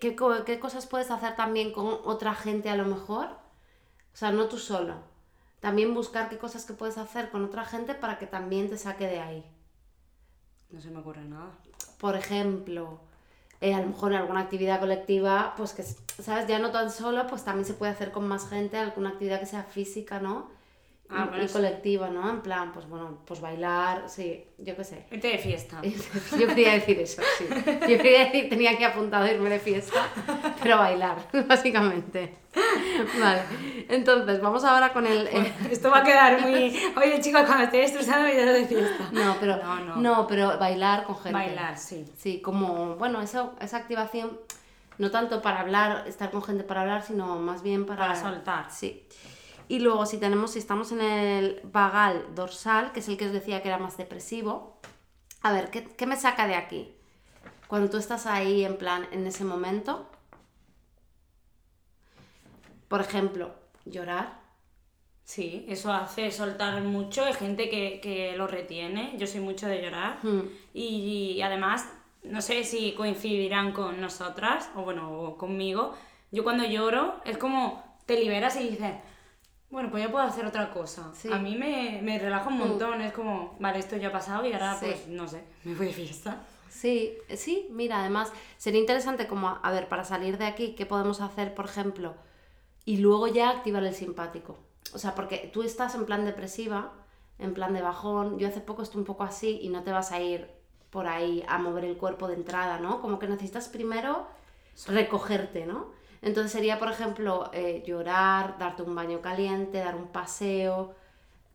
¿qué, 0.00 0.16
qué 0.46 0.60
cosas 0.60 0.86
puedes 0.86 1.10
hacer 1.10 1.36
también 1.36 1.72
con 1.72 1.86
otra 2.04 2.34
gente 2.34 2.70
a 2.70 2.76
lo 2.76 2.84
mejor? 2.84 3.43
O 4.14 4.16
sea, 4.16 4.30
no 4.30 4.46
tú 4.46 4.58
solo. 4.58 4.94
También 5.60 5.92
buscar 5.92 6.28
qué 6.28 6.38
cosas 6.38 6.64
que 6.64 6.72
puedes 6.72 6.98
hacer 6.98 7.30
con 7.30 7.44
otra 7.44 7.64
gente 7.64 7.94
para 7.94 8.18
que 8.18 8.26
también 8.26 8.70
te 8.70 8.78
saque 8.78 9.08
de 9.08 9.20
ahí. 9.20 9.44
No 10.70 10.80
se 10.80 10.90
me 10.90 11.00
ocurre 11.00 11.24
nada. 11.24 11.50
Por 11.98 12.14
ejemplo, 12.14 13.00
eh, 13.60 13.74
a 13.74 13.80
lo 13.80 13.88
mejor 13.88 14.12
en 14.12 14.18
alguna 14.18 14.40
actividad 14.40 14.78
colectiva, 14.78 15.54
pues 15.56 15.72
que, 15.72 15.82
¿sabes? 15.82 16.46
Ya 16.46 16.58
no 16.58 16.70
tan 16.70 16.90
solo, 16.90 17.26
pues 17.26 17.44
también 17.44 17.64
se 17.64 17.74
puede 17.74 17.92
hacer 17.92 18.12
con 18.12 18.28
más 18.28 18.48
gente, 18.48 18.76
alguna 18.76 19.10
actividad 19.10 19.40
que 19.40 19.46
sea 19.46 19.64
física, 19.64 20.20
¿no? 20.20 20.50
Ah, 21.10 21.30
y, 21.38 21.44
y 21.44 21.48
colectiva, 21.48 22.08
¿no? 22.08 22.28
En 22.30 22.40
plan, 22.40 22.72
pues 22.72 22.88
bueno, 22.88 23.18
pues 23.26 23.40
bailar, 23.40 24.04
sí, 24.08 24.42
yo 24.58 24.74
qué 24.74 24.84
sé. 24.84 25.06
Irte 25.10 25.28
de 25.28 25.38
fiesta. 25.38 25.80
Yo 26.38 26.46
quería 26.48 26.72
decir 26.72 26.98
eso, 26.98 27.22
sí. 27.38 27.46
Yo 27.82 27.96
quería 27.98 28.24
decir, 28.24 28.48
tenía 28.48 28.70
aquí 28.72 28.84
apuntado 28.84 29.26
irme 29.26 29.50
de 29.50 29.60
fiesta, 29.60 30.08
pero 30.62 30.78
bailar, 30.78 31.18
básicamente. 31.46 32.36
Vale, 33.20 33.42
entonces 33.88 34.40
vamos 34.40 34.64
ahora 34.64 34.92
con 34.92 35.06
el... 35.06 35.26
el- 35.28 35.52
Esto 35.70 35.90
va 35.90 35.98
a 35.98 36.04
quedar 36.04 36.40
muy... 36.40 36.74
Oye, 36.96 37.20
chicos, 37.20 37.42
cuando 37.46 37.64
estés 37.64 37.90
estresado 37.90 38.22
me 38.24 38.32
iré 38.32 38.44
de 38.46 38.64
fiesta. 38.66 39.08
No, 39.12 39.36
pero, 39.38 39.56
No, 39.58 39.80
no. 39.80 39.96
no, 39.96 40.26
pero 40.26 40.58
bailar 40.58 41.04
con 41.04 41.16
gente. 41.16 41.32
Bailar, 41.32 41.76
sí. 41.78 42.04
Sí, 42.16 42.40
como, 42.40 42.96
bueno, 42.96 43.20
esa, 43.20 43.50
esa 43.60 43.76
activación, 43.76 44.38
no 44.98 45.10
tanto 45.10 45.42
para 45.42 45.60
hablar, 45.60 46.04
estar 46.08 46.30
con 46.30 46.42
gente 46.42 46.64
para 46.64 46.80
hablar, 46.82 47.02
sino 47.02 47.36
más 47.38 47.62
bien 47.62 47.84
para... 47.86 48.06
Para 48.08 48.16
soltar. 48.20 48.70
Sí. 48.70 49.04
Y 49.68 49.78
luego, 49.78 50.06
si 50.06 50.18
tenemos, 50.18 50.52
si 50.52 50.58
estamos 50.58 50.92
en 50.92 51.00
el 51.00 51.60
vagal 51.64 52.34
dorsal, 52.34 52.92
que 52.92 53.00
es 53.00 53.08
el 53.08 53.16
que 53.16 53.26
os 53.26 53.32
decía 53.32 53.62
que 53.62 53.68
era 53.68 53.78
más 53.78 53.96
depresivo, 53.96 54.78
a 55.42 55.52
ver, 55.52 55.70
¿qué, 55.70 55.84
qué 55.84 56.06
me 56.06 56.16
saca 56.16 56.46
de 56.46 56.54
aquí? 56.54 56.94
Cuando 57.66 57.90
tú 57.90 57.96
estás 57.96 58.26
ahí, 58.26 58.64
en 58.64 58.76
plan, 58.76 59.06
en 59.10 59.26
ese 59.26 59.44
momento, 59.44 60.08
por 62.88 63.00
ejemplo, 63.00 63.54
llorar. 63.84 64.40
Sí, 65.24 65.64
eso 65.68 65.92
hace 65.92 66.30
soltar 66.30 66.82
mucho. 66.82 67.24
Hay 67.24 67.32
gente 67.32 67.70
que, 67.70 68.00
que 68.00 68.36
lo 68.36 68.46
retiene. 68.46 69.14
Yo 69.16 69.26
soy 69.26 69.40
mucho 69.40 69.66
de 69.66 69.82
llorar. 69.82 70.18
Hmm. 70.22 70.42
Y, 70.74 71.40
además, 71.42 71.88
no 72.22 72.42
sé 72.42 72.64
si 72.64 72.92
coincidirán 72.92 73.72
con 73.72 74.00
nosotras 74.00 74.70
o 74.76 74.82
bueno, 74.82 75.36
conmigo. 75.38 75.94
Yo 76.30 76.44
cuando 76.44 76.64
lloro 76.64 77.20
es 77.24 77.38
como 77.38 77.82
te 78.06 78.18
liberas 78.20 78.56
y 78.56 78.68
dices, 78.68 78.92
bueno, 79.74 79.90
pues 79.90 80.04
ya 80.04 80.10
puedo 80.10 80.24
hacer 80.24 80.46
otra 80.46 80.70
cosa. 80.70 81.10
Sí. 81.14 81.30
A 81.32 81.36
mí 81.38 81.56
me, 81.56 82.00
me 82.02 82.18
relaja 82.18 82.48
un 82.48 82.58
montón. 82.58 83.00
Es 83.02 83.12
como, 83.12 83.56
vale, 83.58 83.80
esto 83.80 83.96
ya 83.96 84.08
ha 84.08 84.12
pasado 84.12 84.46
y 84.46 84.52
ahora 84.52 84.74
Sí. 84.78 84.86
pues 84.86 85.08
no 85.08 85.26
sé, 85.28 85.42
me 85.64 85.74
voy 85.74 85.86
de 85.88 85.92
fiesta. 85.92 86.40
Sí, 86.70 87.14
sí, 87.36 87.68
mira, 87.70 88.00
además 88.00 88.32
sería 88.56 88.80
interesante 88.80 89.26
como, 89.26 89.48
a 89.62 89.70
ver, 89.72 89.88
para 89.88 90.04
salir 90.04 90.38
de 90.38 90.46
aquí, 90.46 90.74
¿qué 90.74 90.86
podemos 90.86 91.20
hacer, 91.20 91.54
por 91.54 91.64
ejemplo? 91.66 92.14
Y 92.84 92.98
luego 92.98 93.26
ya 93.28 93.50
activar 93.50 93.82
el 93.84 93.94
simpático. 93.94 94.56
O 94.92 94.98
sea, 94.98 95.14
porque 95.14 95.50
tú 95.52 95.62
estás 95.62 95.94
en 95.94 96.04
plan 96.06 96.24
depresiva, 96.24 96.92
en 97.38 97.52
plan 97.54 97.72
de 97.74 97.82
bajón, 97.82 98.38
yo 98.38 98.46
hace 98.48 98.60
poco 98.60 98.82
estuve 98.82 99.00
un 99.00 99.06
poco 99.06 99.24
así 99.24 99.58
y 99.60 99.68
no 99.70 99.82
te 99.82 99.90
vas 99.92 100.12
a 100.12 100.20
ir 100.20 100.48
por 100.90 101.08
ahí 101.08 101.44
a 101.48 101.58
mover 101.58 101.84
el 101.84 101.96
cuerpo 101.96 102.28
de 102.28 102.34
entrada, 102.34 102.78
¿no? 102.78 103.00
Como 103.00 103.18
que 103.18 103.26
necesitas 103.26 103.68
primero 103.68 104.26
recogerte, 104.86 105.66
¿no? 105.66 105.90
Entonces 106.24 106.52
sería, 106.52 106.78
por 106.78 106.90
ejemplo, 106.90 107.50
eh, 107.52 107.82
llorar, 107.86 108.56
darte 108.58 108.82
un 108.82 108.94
baño 108.94 109.20
caliente, 109.20 109.78
dar 109.78 109.94
un 109.94 110.08
paseo 110.08 110.94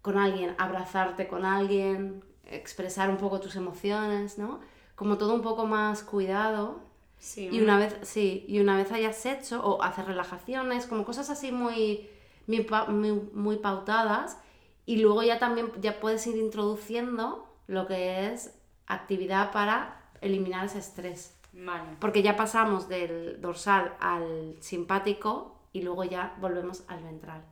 con 0.03 0.15
alguien, 0.19 0.53
abrazarte 0.59 1.27
con 1.27 1.43
alguien, 1.43 2.23
expresar 2.45 3.09
un 3.09 3.17
poco 3.17 3.39
tus 3.39 3.55
emociones, 3.55 4.37
¿no? 4.37 4.59
Como 4.93 5.17
todo 5.17 5.33
un 5.33 5.41
poco 5.41 5.65
más 5.65 6.03
cuidado. 6.03 6.81
Sí, 7.17 7.49
Y 7.51 7.61
una 7.61 7.79
vez, 7.79 7.97
sí, 8.03 8.45
y 8.47 8.59
una 8.59 8.77
vez 8.77 8.91
hayas 8.91 9.25
hecho, 9.25 9.59
o 9.65 9.81
hacer 9.81 10.05
relajaciones, 10.05 10.85
como 10.85 11.03
cosas 11.03 11.31
así 11.31 11.51
muy, 11.51 12.07
muy, 12.45 13.11
muy 13.33 13.57
pautadas, 13.57 14.37
y 14.85 14.97
luego 14.97 15.23
ya 15.23 15.39
también 15.39 15.71
ya 15.81 15.99
puedes 15.99 16.25
ir 16.27 16.37
introduciendo 16.37 17.49
lo 17.65 17.87
que 17.87 18.27
es 18.27 18.53
actividad 18.85 19.51
para 19.51 19.99
eliminar 20.21 20.65
ese 20.65 20.77
estrés. 20.77 21.38
Vale. 21.61 21.97
Porque 21.99 22.21
ya 22.21 22.35
pasamos 22.35 22.87
del 22.87 23.41
dorsal 23.41 23.93
al 23.99 24.55
simpático 24.59 25.59
y 25.73 25.81
luego 25.81 26.03
ya 26.03 26.35
volvemos 26.39 26.83
al 26.87 27.03
ventral. 27.03 27.43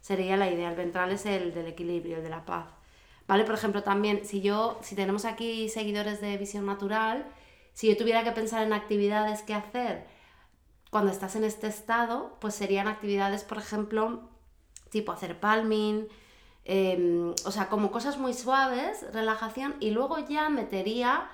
Sería 0.00 0.36
la 0.36 0.50
idea. 0.50 0.70
El 0.70 0.76
ventral 0.76 1.12
es 1.12 1.24
el 1.26 1.54
del 1.54 1.66
equilibrio, 1.66 2.18
el 2.18 2.22
de 2.22 2.28
la 2.28 2.44
paz. 2.44 2.66
¿Vale? 3.26 3.44
Por 3.44 3.54
ejemplo, 3.54 3.82
también, 3.82 4.26
si 4.26 4.42
yo, 4.42 4.78
si 4.82 4.94
tenemos 4.94 5.24
aquí 5.24 5.68
seguidores 5.70 6.20
de 6.20 6.36
visión 6.36 6.66
natural, 6.66 7.26
si 7.72 7.88
yo 7.88 7.96
tuviera 7.96 8.22
que 8.22 8.32
pensar 8.32 8.62
en 8.62 8.72
actividades 8.72 9.42
que 9.42 9.54
hacer 9.54 10.06
cuando 10.90 11.10
estás 11.10 11.34
en 11.34 11.44
este 11.44 11.66
estado, 11.66 12.36
pues 12.40 12.54
serían 12.54 12.86
actividades, 12.86 13.42
por 13.44 13.58
ejemplo, 13.58 14.28
tipo 14.90 15.10
hacer 15.10 15.40
palming, 15.40 16.06
em, 16.64 17.34
o 17.44 17.50
sea, 17.50 17.68
como 17.68 17.90
cosas 17.90 18.18
muy 18.18 18.32
suaves, 18.32 19.04
relajación, 19.12 19.74
y 19.80 19.90
luego 19.90 20.18
ya 20.18 20.48
metería 20.50 21.28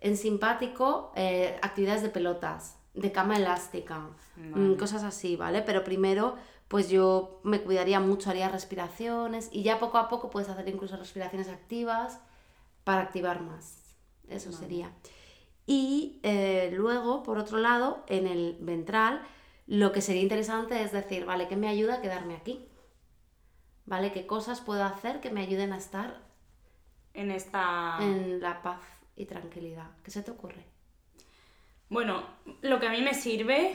en 0.00 0.16
simpático 0.16 1.12
eh, 1.16 1.58
actividades 1.62 2.02
de 2.02 2.08
pelotas, 2.08 2.78
de 2.94 3.12
cama 3.12 3.36
elástica, 3.36 4.10
mm, 4.36 4.52
Vale. 4.52 4.76
cosas 4.76 5.02
así, 5.02 5.36
¿vale? 5.36 5.62
Pero 5.62 5.84
primero, 5.84 6.36
pues 6.68 6.88
yo 6.88 7.40
me 7.44 7.60
cuidaría 7.60 8.00
mucho, 8.00 8.30
haría 8.30 8.48
respiraciones, 8.48 9.48
y 9.52 9.62
ya 9.62 9.78
poco 9.78 9.98
a 9.98 10.08
poco 10.08 10.30
puedes 10.30 10.48
hacer 10.48 10.68
incluso 10.68 10.96
respiraciones 10.96 11.48
activas 11.48 12.20
para 12.84 13.02
activar 13.02 13.42
más. 13.42 13.96
Eso 14.28 14.52
sería. 14.52 14.92
Y 15.66 16.20
eh, 16.22 16.70
luego, 16.74 17.22
por 17.22 17.38
otro 17.38 17.58
lado, 17.58 18.04
en 18.06 18.26
el 18.26 18.56
ventral, 18.60 19.22
lo 19.66 19.92
que 19.92 20.00
sería 20.00 20.22
interesante 20.22 20.82
es 20.82 20.92
decir, 20.92 21.24
vale, 21.24 21.48
¿qué 21.48 21.56
me 21.56 21.68
ayuda 21.68 21.96
a 21.96 22.00
quedarme 22.00 22.36
aquí? 22.36 22.66
¿Vale? 23.84 24.12
¿Qué 24.12 24.26
cosas 24.26 24.60
puedo 24.60 24.84
hacer 24.84 25.20
que 25.20 25.30
me 25.30 25.40
ayuden 25.40 25.72
a 25.72 25.78
estar 25.78 26.22
En 27.14 27.30
esta... 27.30 27.96
en 28.00 28.40
la 28.40 28.62
paz 28.62 28.80
y 29.18 29.26
tranquilidad? 29.26 29.90
¿Qué 30.02 30.10
se 30.10 30.22
te 30.22 30.30
ocurre? 30.30 30.64
Bueno, 31.90 32.22
lo 32.62 32.78
que 32.78 32.86
a 32.86 32.90
mí 32.90 33.02
me 33.02 33.14
sirve, 33.14 33.72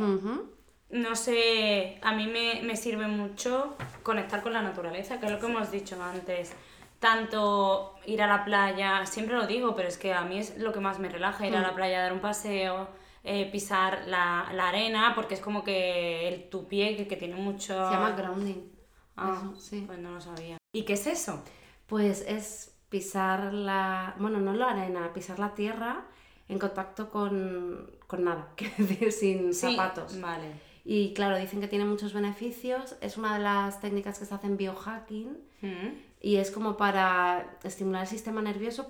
no 0.90 1.16
sé, 1.16 2.00
a 2.02 2.14
mí 2.14 2.28
me, 2.28 2.62
me 2.64 2.76
sirve 2.78 3.08
mucho 3.08 3.76
conectar 4.04 4.42
con 4.42 4.54
la 4.54 4.62
naturaleza, 4.62 5.20
que 5.20 5.26
es 5.26 5.32
lo 5.32 5.40
que 5.40 5.48
hemos 5.48 5.72
dicho 5.72 6.02
antes. 6.02 6.54
Tanto 7.00 7.96
ir 8.06 8.22
a 8.22 8.28
la 8.28 8.46
playa, 8.46 9.06
siempre 9.06 9.36
lo 9.36 9.46
digo, 9.46 9.76
pero 9.76 9.90
es 9.90 9.98
que 9.98 10.14
a 10.14 10.22
mí 10.22 10.40
es 10.40 10.58
lo 10.58 10.72
que 10.72 10.80
más 10.80 11.00
me 11.00 11.10
relaja, 11.10 11.46
ir 11.46 11.56
a 11.56 11.62
la 11.62 11.76
playa, 11.76 12.02
dar 12.02 12.14
un 12.14 12.22
paseo, 12.22 12.88
eh, 13.26 13.50
pisar 13.52 14.04
la, 14.08 14.50
la 14.54 14.70
arena, 14.70 15.12
porque 15.14 15.34
es 15.34 15.42
como 15.42 15.64
que 15.64 16.28
el, 16.30 16.50
tu 16.50 16.68
pie, 16.68 16.96
que, 16.96 17.08
que 17.08 17.18
tiene 17.18 17.36
mucho... 17.36 17.74
Se 17.74 17.96
llama 17.96 18.12
grounding. 18.12 18.72
Ah, 19.18 19.38
Eso, 19.38 19.60
sí. 19.60 19.84
pues 19.86 20.00
no 20.00 20.12
lo 20.12 20.22
sabía. 20.22 20.58
¿Y 20.72 20.84
qué 20.86 20.94
es 20.94 21.06
eso? 21.08 21.44
Pues 21.88 22.22
es 22.28 22.73
pisar 22.94 23.52
la, 23.54 24.14
bueno, 24.20 24.40
no 24.40 24.54
la 24.54 24.70
arena, 24.70 25.12
pisar 25.14 25.40
la 25.40 25.56
tierra 25.56 26.06
en 26.48 26.60
contacto 26.60 27.10
con, 27.10 27.90
con 28.06 28.24
nada, 28.24 28.50
quiero 28.56 28.76
decir, 28.78 29.12
sin 29.12 29.52
Sí, 29.54 29.72
zapatos. 29.72 30.22
Vale. 30.22 30.46
Y 30.86 31.14
claro, 31.16 31.38
dicen 31.40 31.60
que 31.60 31.68
tiene 31.68 31.86
muchos 31.86 32.14
beneficios, 32.14 32.96
es 33.02 33.18
una 33.18 33.34
de 33.38 33.44
las 33.44 33.80
técnicas 33.82 34.20
que 34.20 34.26
se 34.26 34.34
hace 34.36 34.48
en 34.48 34.58
biohacking 34.58 35.38
Mm. 35.64 35.90
y 36.22 36.36
es 36.36 36.52
como 36.52 36.76
para 36.76 37.58
estimular 37.64 38.02
el 38.04 38.08
sistema 38.10 38.42
nervioso 38.42 38.82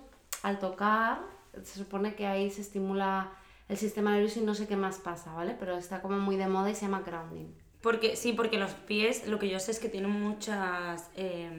al 0.42 0.58
tocar, 0.58 1.20
se 1.64 1.78
supone 1.78 2.16
que 2.16 2.26
ahí 2.26 2.50
se 2.50 2.62
estimula 2.62 3.32
el 3.70 3.78
sistema 3.78 4.12
nervioso 4.12 4.40
y 4.40 4.44
no 4.44 4.56
sé 4.56 4.68
qué 4.68 4.76
más 4.76 4.98
pasa, 4.98 5.34
¿vale? 5.34 5.56
Pero 5.60 5.78
está 5.78 6.02
como 6.02 6.18
muy 6.18 6.36
de 6.36 6.48
moda 6.48 6.72
y 6.72 6.76
se 6.76 6.82
llama 6.88 7.02
grounding. 7.06 7.54
Porque, 7.82 8.16
sí, 8.16 8.34
porque 8.34 8.58
los 8.58 8.72
pies, 8.72 9.28
lo 9.28 9.38
que 9.38 9.50
yo 9.50 9.60
sé 9.60 9.70
es 9.72 9.80
que 9.80 9.88
tienen 9.88 10.10
muchas 10.10 11.10
eh, 11.16 11.52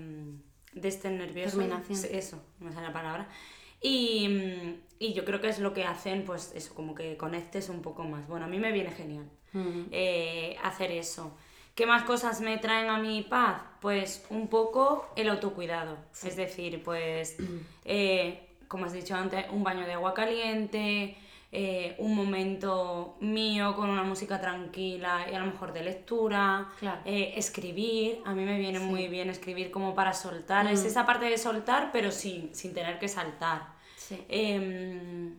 de 0.74 0.88
este 0.88 1.10
nervioso. 1.10 1.56
Terminación. 1.58 1.98
Sí, 1.98 2.08
Eso, 2.10 2.42
no 2.60 2.66
me 2.66 2.72
sale 2.72 2.86
la 2.88 2.92
palabra. 2.92 3.28
Y, 3.80 4.28
mm, 4.28 4.74
y 4.98 5.12
yo 5.12 5.24
creo 5.24 5.40
que 5.40 5.48
es 5.48 5.58
lo 5.58 5.72
que 5.74 5.84
hacen, 5.84 6.24
pues 6.24 6.52
eso, 6.54 6.74
como 6.74 6.94
que 6.94 7.16
conectes 7.16 7.68
un 7.68 7.82
poco 7.82 8.04
más. 8.04 8.26
Bueno, 8.28 8.46
a 8.46 8.48
mí 8.48 8.58
me 8.58 8.72
viene 8.72 8.90
genial 8.90 9.28
Mm. 9.52 9.84
eh, 9.92 10.56
hacer 10.62 10.90
eso. 10.90 11.36
¿Qué 11.74 11.86
más 11.86 12.02
cosas 12.04 12.40
me 12.40 12.56
traen 12.58 12.88
a 12.88 12.98
mi 12.98 13.22
paz? 13.22 13.62
Pues 13.80 14.24
un 14.30 14.48
poco 14.48 15.08
el 15.16 15.28
autocuidado. 15.28 15.96
Es 16.24 16.36
decir, 16.36 16.82
pues, 16.82 17.36
eh, 17.84 18.48
como 18.68 18.86
has 18.86 18.92
dicho 18.92 19.14
antes, 19.14 19.44
un 19.50 19.62
baño 19.62 19.86
de 19.86 19.92
agua 19.92 20.14
caliente, 20.14 21.16
eh, 21.56 21.94
un 21.98 22.14
momento 22.16 23.16
mío 23.20 23.74
con 23.76 23.88
una 23.88 24.02
música 24.02 24.40
tranquila 24.40 25.26
y 25.30 25.34
a 25.34 25.38
lo 25.38 25.46
mejor 25.46 25.72
de 25.72 25.82
lectura, 25.84 26.68
Claro. 26.80 27.00
eh, 27.04 27.34
escribir. 27.36 28.20
A 28.24 28.34
mí 28.34 28.44
me 28.44 28.58
viene 28.58 28.80
Sí. 28.80 28.84
muy 28.84 29.06
bien 29.08 29.30
escribir 29.30 29.70
como 29.70 29.94
para 29.94 30.12
soltar. 30.12 30.66
Es 30.66 30.84
esa 30.84 31.06
parte 31.06 31.26
de 31.26 31.38
soltar, 31.38 31.90
pero 31.92 32.10
sin, 32.10 32.54
sin 32.54 32.74
tener 32.74 32.98
que 32.98 33.08
saltar. 33.08 33.68
Sí. 33.96 34.24
Em, 34.28 35.36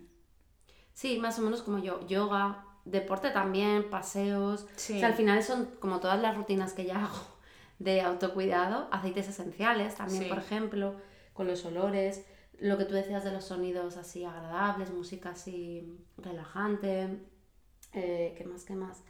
Sí, 0.93 1.17
más 1.19 1.37
o 1.39 1.41
menos 1.41 1.61
como 1.61 1.79
yo. 1.79 2.07
Yoga, 2.07 2.63
deporte 2.85 3.29
también, 3.31 3.89
paseos. 3.89 4.65
Sí. 4.77 4.95
O 4.95 4.99
sea, 4.99 5.09
al 5.09 5.13
final 5.15 5.43
son 5.43 5.65
como 5.81 5.99
todas 5.99 6.21
las 6.21 6.37
rutinas 6.37 6.71
que 6.73 6.85
ya 6.85 7.03
hago 7.05 7.19
de 7.79 7.99
autocuidado. 8.01 8.87
Aceites 8.91 9.27
esenciales 9.27 9.95
también, 9.95 10.29
por 10.29 10.37
ejemplo, 10.37 10.95
con 11.33 11.47
los 11.47 11.65
olores. 11.65 12.25
Lo 12.59 12.77
que 12.77 12.85
tú 12.85 12.93
decías 12.93 13.23
de 13.23 13.31
los 13.31 13.43
sonidos 13.45 13.97
así 13.97 14.23
agradables, 14.23 14.91
música 14.91 15.31
así 15.31 15.97
relajante. 16.17 17.19
Eh, 17.93 18.33
¿Qué 18.37 18.43
más? 18.45 18.63
¿Qué 18.63 18.75
más? 18.75 19.03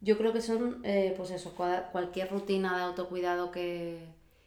Yo 0.00 0.18
creo 0.18 0.32
que 0.32 0.40
son, 0.40 0.80
eh, 0.84 1.14
pues 1.16 1.30
eso, 1.30 1.54
cua- 1.56 1.90
cualquier 1.92 2.30
rutina 2.30 2.76
de 2.76 2.82
autocuidado 2.84 3.50
que, 3.52 4.04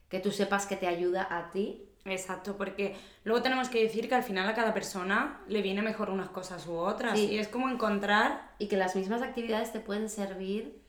que 0.09 0.19
tú 0.19 0.31
sepas 0.31 0.65
que 0.65 0.75
te 0.75 0.87
ayuda 0.87 1.27
a 1.29 1.51
ti. 1.51 1.81
Exacto, 2.03 2.55
porque 2.57 2.95
luego 3.23 3.41
tenemos 3.41 3.69
que 3.69 3.81
decir 3.81 4.07
que 4.09 4.15
al 4.15 4.23
final 4.23 4.47
a 4.47 4.53
cada 4.53 4.73
persona 4.73 5.41
le 5.47 5.61
viene 5.61 5.81
mejor 5.81 6.09
unas 6.09 6.29
cosas 6.29 6.67
u 6.67 6.73
otras. 6.73 7.17
Sí. 7.17 7.31
Y 7.31 7.37
es 7.39 7.47
como 7.47 7.69
encontrar. 7.69 8.51
y 8.59 8.67
que 8.67 8.77
las 8.77 8.95
mismas 8.95 9.21
actividades 9.21 9.71
te 9.71 9.79
pueden 9.79 10.09
servir 10.09 10.81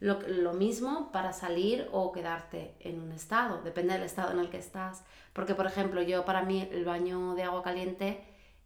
lo, 0.00 0.20
lo 0.28 0.52
mismo 0.52 1.10
para 1.12 1.32
salir 1.32 1.88
o 1.92 2.12
quedarte 2.12 2.74
en 2.80 3.00
un 3.00 3.12
estado, 3.12 3.62
depende 3.62 3.94
del 3.94 4.02
estado 4.04 4.32
en 4.32 4.38
el 4.38 4.50
que 4.50 4.58
estás. 4.58 5.04
Porque, 5.32 5.54
por 5.54 5.66
ejemplo, 5.66 6.02
yo 6.02 6.24
para 6.24 6.42
mí 6.42 6.68
el 6.72 6.84
baño 6.84 7.34
de 7.34 7.42
agua 7.44 7.62
caliente 7.62 8.22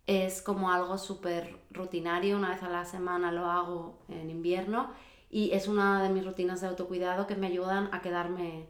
es 0.06 0.42
como 0.42 0.70
algo 0.70 0.98
súper 0.98 1.56
rutinario, 1.70 2.36
una 2.36 2.50
vez 2.50 2.62
a 2.62 2.68
la 2.68 2.84
semana 2.84 3.30
lo 3.32 3.46
hago 3.46 3.98
en 4.08 4.30
invierno 4.30 4.90
y 5.30 5.52
es 5.52 5.68
una 5.68 6.02
de 6.02 6.08
mis 6.10 6.24
rutinas 6.24 6.60
de 6.60 6.66
autocuidado 6.68 7.26
que 7.26 7.36
me 7.36 7.46
ayudan 7.46 7.88
a 7.92 8.02
quedarme 8.02 8.66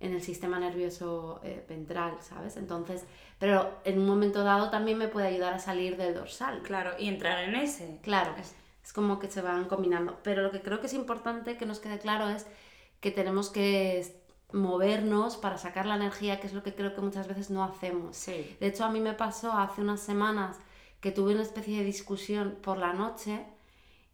en 0.00 0.12
el 0.12 0.20
sistema 0.22 0.58
nervioso 0.58 1.40
eh, 1.44 1.64
ventral, 1.68 2.16
¿sabes? 2.20 2.56
Entonces, 2.56 3.04
pero 3.38 3.70
en 3.84 4.00
un 4.00 4.06
momento 4.06 4.42
dado 4.42 4.68
también 4.68 4.98
me 4.98 5.06
puede 5.08 5.28
ayudar 5.28 5.54
a 5.54 5.58
salir 5.60 5.96
del 5.96 6.14
dorsal. 6.14 6.60
Claro, 6.62 6.90
y 6.98 7.08
entrar 7.08 7.44
en 7.44 7.54
ese. 7.54 8.00
Claro, 8.02 8.34
Es- 8.38 8.54
es 8.84 8.92
como 8.92 9.18
que 9.18 9.30
se 9.30 9.42
van 9.42 9.66
combinando. 9.66 10.18
Pero 10.22 10.42
lo 10.42 10.50
que 10.50 10.60
creo 10.62 10.80
que 10.80 10.86
es 10.86 10.94
importante 10.94 11.56
que 11.56 11.66
nos 11.66 11.78
quede 11.80 11.98
claro 11.98 12.28
es 12.28 12.46
que 13.00 13.10
tenemos 13.10 13.50
que 13.50 14.20
movernos 14.52 15.36
para 15.36 15.56
sacar 15.58 15.86
la 15.86 15.96
energía, 15.96 16.40
que 16.40 16.46
es 16.46 16.52
lo 16.52 16.62
que 16.62 16.74
creo 16.74 16.94
que 16.94 17.00
muchas 17.00 17.26
veces 17.28 17.50
no 17.50 17.64
hacemos. 17.64 18.16
Sí. 18.16 18.56
De 18.60 18.66
hecho, 18.66 18.84
a 18.84 18.90
mí 18.90 19.00
me 19.00 19.14
pasó 19.14 19.52
hace 19.52 19.80
unas 19.80 20.00
semanas 20.00 20.58
que 21.00 21.10
tuve 21.10 21.32
una 21.32 21.42
especie 21.42 21.78
de 21.78 21.84
discusión 21.84 22.58
por 22.62 22.76
la 22.78 22.92
noche 22.92 23.44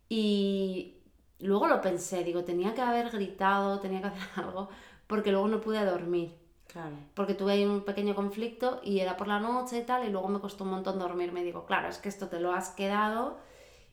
y 0.08 0.96
luego 1.40 1.66
lo 1.66 1.80
pensé, 1.80 2.24
digo, 2.24 2.44
tenía 2.44 2.74
que 2.74 2.80
haber 2.82 3.10
gritado, 3.10 3.80
tenía 3.80 4.00
que 4.00 4.08
hacer 4.08 4.28
algo, 4.44 4.68
porque 5.06 5.30
luego 5.32 5.48
no 5.48 5.60
pude 5.60 5.84
dormir 5.84 6.34
Claro. 6.68 6.96
porque 7.14 7.32
tuve 7.32 7.52
ahí 7.52 7.64
un 7.64 7.82
pequeño 7.82 8.14
conflicto 8.14 8.80
y 8.84 9.00
era 9.00 9.16
por 9.16 9.26
la 9.26 9.40
noche 9.40 9.78
y 9.78 9.82
tal, 9.84 10.06
y 10.06 10.10
luego 10.10 10.28
me 10.28 10.38
costó 10.38 10.64
un 10.64 10.70
montón 10.70 10.98
dormirme. 10.98 11.42
Digo, 11.42 11.64
claro, 11.64 11.88
es 11.88 11.96
que 11.96 12.10
esto 12.10 12.28
te 12.28 12.40
lo 12.40 12.52
has 12.52 12.68
quedado, 12.70 13.38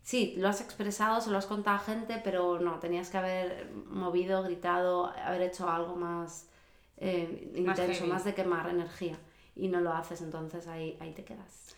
sí, 0.05 0.35
lo 0.37 0.47
has 0.47 0.61
expresado, 0.61 1.19
se 1.19 1.31
lo 1.31 1.37
has 1.37 1.47
contado 1.47 1.77
a 1.77 1.79
gente, 1.79 2.21
pero 2.23 2.59
no, 2.61 2.79
tenías 2.79 3.09
que 3.09 3.17
haber 3.17 3.71
movido, 3.87 4.43
gritado, 4.43 5.07
haber 5.07 5.41
hecho 5.41 5.69
algo 5.69 5.95
más 5.95 6.47
eh, 6.97 7.51
Más 7.65 7.77
intenso, 7.79 8.01
heavy. 8.01 8.11
más 8.11 8.23
de 8.23 8.33
quemar 8.33 8.69
energía. 8.69 9.17
Y 9.55 9.67
no 9.67 9.81
lo 9.81 9.91
haces, 9.93 10.21
entonces 10.21 10.67
ahí, 10.67 10.97
ahí 11.01 11.11
te 11.13 11.23
quedas. 11.25 11.75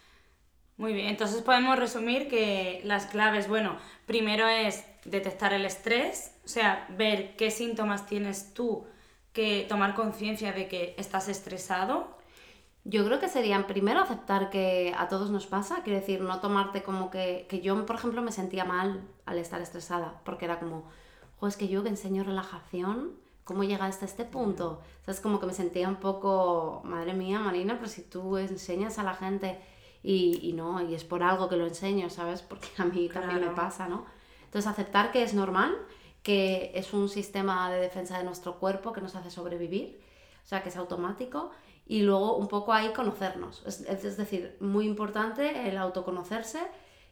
Muy 0.75 0.93
bien, 0.93 1.07
entonces 1.07 1.41
podemos 1.41 1.79
resumir 1.79 2.27
que 2.27 2.81
las 2.83 3.07
claves, 3.07 3.47
bueno, 3.47 3.77
primero 4.05 4.47
es 4.47 4.83
detectar 5.05 5.53
el 5.53 5.65
estrés, 5.65 6.35
o 6.45 6.47
sea, 6.49 6.85
ver 6.97 7.35
qué 7.35 7.49
síntomas 7.49 8.05
tienes 8.05 8.53
tú, 8.53 8.85
que 9.33 9.65
tomar 9.69 9.95
conciencia 9.95 10.51
de 10.51 10.67
que 10.67 10.95
estás 10.97 11.29
estresado. 11.29 12.16
Yo 12.89 13.04
creo 13.04 13.19
que 13.19 13.28
serían 13.28 13.67
primero 13.67 14.00
aceptar 14.00 14.50
que 14.50 14.95
a 14.97 15.10
todos 15.10 15.30
nos 15.30 15.45
pasa, 15.45 15.84
quiero 15.84 16.00
decir, 16.00 16.21
no 16.21 16.39
tomarte 16.39 16.84
como 16.84 17.12
que, 17.12 17.45
que 17.50 17.60
yo, 17.60 17.86
por 17.86 17.97
ejemplo, 17.97 18.21
me 18.21 18.32
sentía 18.32 18.63
mal 18.63 19.06
al 19.26 19.38
estar 19.39 19.60
estresada, 19.60 20.21
porque 20.23 20.45
era 20.45 20.58
como, 20.58 20.86
jo, 21.38 21.47
es 21.47 21.58
que 21.58 21.67
yo 21.67 21.84
que 21.84 21.89
enseño 21.89 22.23
relajación, 22.23 23.12
¿cómo 23.43 23.65
llega 23.65 23.88
hasta 23.88 24.06
este 24.06 24.23
punto? 24.23 24.82
O 25.02 25.04
sea, 25.04 25.13
es 25.13 25.19
como 25.19 25.41
que 25.41 25.47
me 25.47 25.54
sentía 25.54 25.89
un 25.89 25.97
poco, 25.97 26.82
madre 26.86 27.13
mía, 27.13 27.39
Marina, 27.39 27.76
pero 27.76 27.89
si 27.89 28.04
tú 28.04 28.38
enseñas 28.38 29.00
a 29.00 29.04
la 29.04 29.15
gente 29.15 29.60
y, 30.02 30.39
y 30.41 30.54
no, 30.54 30.82
y 30.82 30.95
es 30.95 31.04
por 31.04 31.23
algo 31.23 31.50
que 31.50 31.58
lo 31.58 31.67
enseño, 31.67 32.10
¿sabes? 32.10 32.41
Porque 32.41 32.69
a 32.78 32.86
mí 32.86 33.10
también 33.10 33.41
me 33.41 33.50
pasa, 33.50 33.89
¿no? 33.89 34.06
Entonces, 34.45 34.71
aceptar 34.71 35.12
que 35.12 35.23
es 35.23 35.34
normal, 35.34 35.76
que 36.23 36.71
es 36.73 36.93
un 36.93 37.10
sistema 37.10 37.69
de 37.69 37.82
defensa 37.82 38.17
de 38.17 38.23
nuestro 38.23 38.60
cuerpo 38.60 38.93
que 38.93 39.02
nos 39.02 39.13
hace 39.15 39.30
sobrevivir, 39.30 40.00
o 40.45 40.47
sea, 40.47 40.63
que 40.63 40.69
es 40.69 40.78
automático, 40.78 41.52
y 41.88 42.02
luego 42.02 42.36
un 42.38 42.47
poco 42.47 42.73
ahí 42.73 42.91
conocernos. 42.93 43.63
Es, 43.65 43.82
es 43.82 44.17
decir, 44.17 44.58
muy 44.60 44.86
importante 44.86 45.69
el 45.69 45.78
autoconocerse 45.78 46.60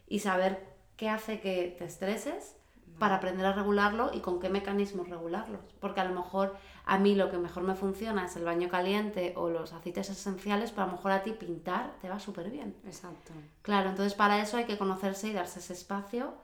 y 0.06 0.20
saber 0.20 0.76
qué 0.96 1.08
hace 1.08 1.40
que 1.40 1.74
te 1.78 1.84
estreses 1.84 2.56
para 2.98 3.16
aprender 3.16 3.44
a 3.44 3.52
regularlo 3.52 4.10
y 4.12 4.20
con 4.20 4.40
qué 4.40 4.48
mecanismos 4.48 5.08
regularlos. 5.08 5.60
Porque 5.80 6.00
a 6.00 6.04
lo 6.04 6.14
mejor 6.14 6.56
a 6.84 6.98
mí 6.98 7.14
lo 7.14 7.30
que 7.30 7.38
mejor 7.38 7.62
me 7.62 7.74
funciona 7.74 8.24
es 8.24 8.36
el 8.36 8.44
baño 8.44 8.68
caliente 8.68 9.34
o 9.36 9.50
los 9.50 9.72
aceites 9.72 10.08
esenciales, 10.08 10.70
pero 10.70 10.84
a 10.84 10.86
lo 10.86 10.92
mejor 10.92 11.12
a 11.12 11.22
ti 11.22 11.32
pintar 11.32 11.96
te 12.00 12.08
va 12.08 12.18
súper 12.18 12.50
bien. 12.50 12.74
Exacto. 12.86 13.32
Claro, 13.62 13.90
entonces 13.90 14.14
para 14.14 14.40
eso 14.40 14.56
hay 14.56 14.64
que 14.64 14.78
conocerse 14.78 15.28
y 15.28 15.32
darse 15.32 15.58
ese 15.58 15.74
espacio 15.74 16.34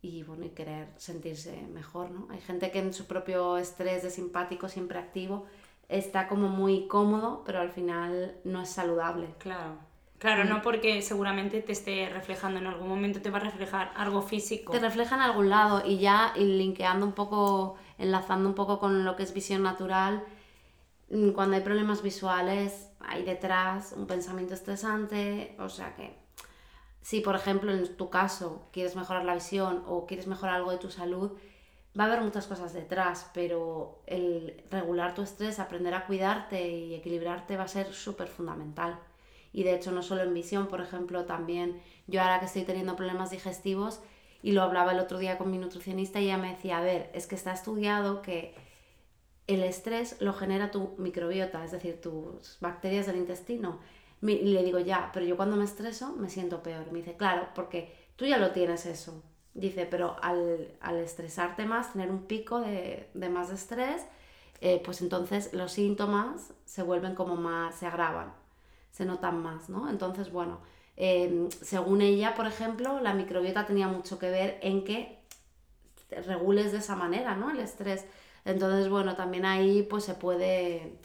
y 0.00 0.22
bueno, 0.22 0.44
y 0.44 0.50
querer 0.50 0.88
sentirse 0.96 1.60
mejor, 1.74 2.10
¿no? 2.10 2.28
Hay 2.30 2.40
gente 2.40 2.70
que 2.70 2.78
en 2.78 2.94
su 2.94 3.06
propio 3.06 3.58
estrés 3.58 4.02
de 4.02 4.10
simpático, 4.10 4.68
siempre 4.68 4.98
activo, 4.98 5.46
está 5.88 6.28
como 6.28 6.48
muy 6.48 6.86
cómodo, 6.86 7.42
pero 7.44 7.60
al 7.60 7.70
final 7.70 8.36
no 8.44 8.62
es 8.62 8.68
saludable. 8.70 9.34
Claro. 9.38 9.76
Claro, 10.18 10.44
Mm. 10.44 10.48
no 10.48 10.62
porque 10.62 11.00
seguramente 11.00 11.62
te 11.62 11.72
esté 11.72 12.08
reflejando 12.08 12.58
en 12.58 12.66
algún 12.66 12.88
momento, 12.88 13.20
te 13.22 13.30
va 13.30 13.38
a 13.38 13.40
reflejar 13.42 13.92
algo 13.96 14.20
físico. 14.20 14.72
Te 14.72 14.80
refleja 14.80 15.14
en 15.14 15.22
algún 15.22 15.48
lado 15.48 15.82
y 15.86 15.98
ya 15.98 16.32
y 16.34 16.42
linkeando 16.44 17.06
un 17.06 17.12
poco, 17.12 17.76
enlazando 17.98 18.48
un 18.48 18.54
poco 18.56 18.80
con 18.80 19.04
lo 19.04 19.14
que 19.14 19.22
es 19.22 19.32
visión 19.32 19.62
natural, 19.62 20.24
mm, 21.10 21.30
cuando 21.30 21.54
hay 21.56 21.62
problemas 21.62 22.02
visuales, 22.02 22.90
hay 23.00 23.22
detrás 23.22 23.94
un 23.96 24.06
pensamiento 24.08 24.54
estresante, 24.54 25.54
o 25.60 25.68
sea 25.68 25.94
que 25.94 26.18
si 27.00 27.20
por 27.20 27.36
ejemplo 27.36 27.70
en 27.72 27.96
tu 27.96 28.10
caso 28.10 28.68
quieres 28.72 28.96
mejorar 28.96 29.24
la 29.24 29.34
visión 29.34 29.84
o 29.86 30.04
quieres 30.04 30.26
mejorar 30.26 30.56
algo 30.56 30.72
de 30.72 30.78
tu 30.78 30.90
salud, 30.90 31.38
va 31.98 32.04
a 32.04 32.06
haber 32.06 32.22
muchas 32.22 32.46
cosas 32.46 32.72
detrás, 32.72 33.30
pero 33.34 34.02
el 34.06 34.62
regular 34.70 35.14
tu 35.14 35.22
estrés, 35.22 35.58
aprender 35.58 35.94
a 35.94 36.06
cuidarte 36.06 36.68
y 36.68 36.94
equilibrarte 36.94 37.56
va 37.56 37.64
a 37.64 37.68
ser 37.68 37.92
súper 37.92 38.28
fundamental. 38.28 38.98
Y 39.52 39.62
de 39.62 39.74
hecho 39.74 39.92
no 39.92 40.02
solo 40.02 40.22
en 40.22 40.34
visión, 40.34 40.68
por 40.68 40.80
ejemplo, 40.80 41.24
también 41.24 41.80
yo 42.06 42.20
ahora 42.20 42.40
que 42.40 42.46
estoy 42.46 42.62
teniendo 42.62 42.96
problemas 42.96 43.30
digestivos 43.30 44.00
y 44.42 44.52
lo 44.52 44.62
hablaba 44.62 44.92
el 44.92 45.00
otro 45.00 45.18
día 45.18 45.38
con 45.38 45.50
mi 45.50 45.58
nutricionista 45.58 46.20
y 46.20 46.24
ella 46.24 46.38
me 46.38 46.50
decía, 46.50 46.78
a 46.78 46.82
ver, 46.82 47.10
es 47.14 47.26
que 47.26 47.34
está 47.34 47.52
estudiado 47.52 48.22
que 48.22 48.54
el 49.46 49.62
estrés 49.62 50.20
lo 50.20 50.34
genera 50.34 50.70
tu 50.70 50.94
microbiota, 50.98 51.64
es 51.64 51.72
decir, 51.72 52.00
tus 52.00 52.58
bacterias 52.60 53.06
del 53.06 53.16
intestino. 53.16 53.80
Y 54.20 54.52
le 54.52 54.62
digo, 54.62 54.78
ya, 54.78 55.10
pero 55.12 55.24
yo 55.24 55.36
cuando 55.36 55.56
me 55.56 55.64
estreso 55.64 56.14
me 56.16 56.28
siento 56.28 56.62
peor. 56.62 56.92
Me 56.92 56.98
dice, 56.98 57.16
claro, 57.16 57.48
porque 57.54 57.94
tú 58.16 58.26
ya 58.26 58.36
lo 58.36 58.50
tienes 58.50 58.84
eso. 58.84 59.22
Dice, 59.58 59.86
pero 59.86 60.16
al, 60.22 60.68
al 60.80 60.96
estresarte 60.98 61.66
más, 61.66 61.92
tener 61.92 62.10
un 62.10 62.22
pico 62.26 62.60
de, 62.60 63.08
de 63.12 63.28
más 63.28 63.50
estrés, 63.50 64.02
eh, 64.60 64.80
pues 64.84 65.00
entonces 65.02 65.52
los 65.52 65.72
síntomas 65.72 66.52
se 66.64 66.82
vuelven 66.82 67.14
como 67.14 67.36
más, 67.36 67.74
se 67.74 67.86
agravan, 67.86 68.32
se 68.92 69.04
notan 69.04 69.42
más, 69.42 69.68
¿no? 69.68 69.90
Entonces, 69.90 70.30
bueno, 70.30 70.60
eh, 70.96 71.48
según 71.60 72.02
ella, 72.02 72.34
por 72.34 72.46
ejemplo, 72.46 73.00
la 73.00 73.14
microbiota 73.14 73.66
tenía 73.66 73.88
mucho 73.88 74.18
que 74.18 74.30
ver 74.30 74.58
en 74.62 74.84
que 74.84 75.18
regules 76.26 76.72
de 76.72 76.78
esa 76.78 76.96
manera, 76.96 77.36
¿no? 77.36 77.50
El 77.50 77.60
estrés. 77.60 78.04
Entonces, 78.44 78.88
bueno, 78.88 79.16
también 79.16 79.44
ahí 79.44 79.82
pues 79.82 80.04
se 80.04 80.14
puede, 80.14 80.98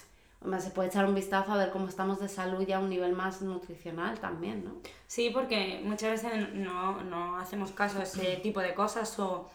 se 0.60 0.70
puede 0.72 0.90
echar 0.90 1.06
un 1.06 1.16
vistazo 1.16 1.52
a 1.54 1.58
ver 1.58 1.72
cómo 1.72 1.88
estamos 1.88 2.20
de 2.20 2.28
salud 2.30 2.66
ya 2.66 2.78
a 2.78 2.80
un 2.80 2.90
nivel 2.90 3.14
más 3.14 3.42
nutricional 3.42 4.20
también, 4.20 4.64
¿no? 4.66 4.72
Sí, 5.08 5.30
porque 5.30 5.82
muchas 5.84 6.22
veces 6.24 6.54
no, 6.54 7.02
no 7.04 7.38
hacemos 7.38 7.72
caso 7.72 8.00
a 8.00 8.04
ese 8.04 8.38
tipo 8.38 8.60
de 8.60 8.74
cosas 8.74 9.18
o, 9.20 9.50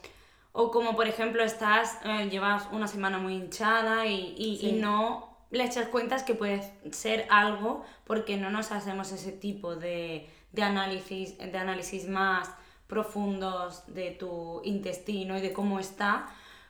o 0.53 0.71
como 0.71 0.97
por 0.97 1.07
ejemplo 1.07 1.43
estás, 1.43 1.99
eh, 2.05 2.29
llevas 2.31 2.69
una 2.73 2.89
semana 2.89 3.19
muy 3.19 3.35
hinchada 3.35 4.07
y, 4.07 4.35
y, 4.39 4.55
y 4.55 4.59
Sí. 4.59 4.73
no 4.81 5.29
le 5.51 5.65
echas 5.65 5.89
cuentas 5.89 6.23
que 6.25 6.35
puede 6.35 6.63
ser 6.93 7.27
algo 7.31 7.85
porque 8.05 8.37
no 8.37 8.51
nos 8.51 8.71
hacemos 8.73 9.13
ese 9.13 9.33
tipo 9.33 9.77
de, 9.77 10.29
de 10.53 10.63
análisis, 10.63 11.39
de 11.39 11.57
análisis 11.59 12.09
más 12.09 12.51
profundos 12.87 13.85
de 13.87 14.11
tu 14.13 14.61
intestino 14.65 15.39
y 15.39 15.41
de 15.41 15.53
cómo 15.53 15.79
está. 15.79 16.27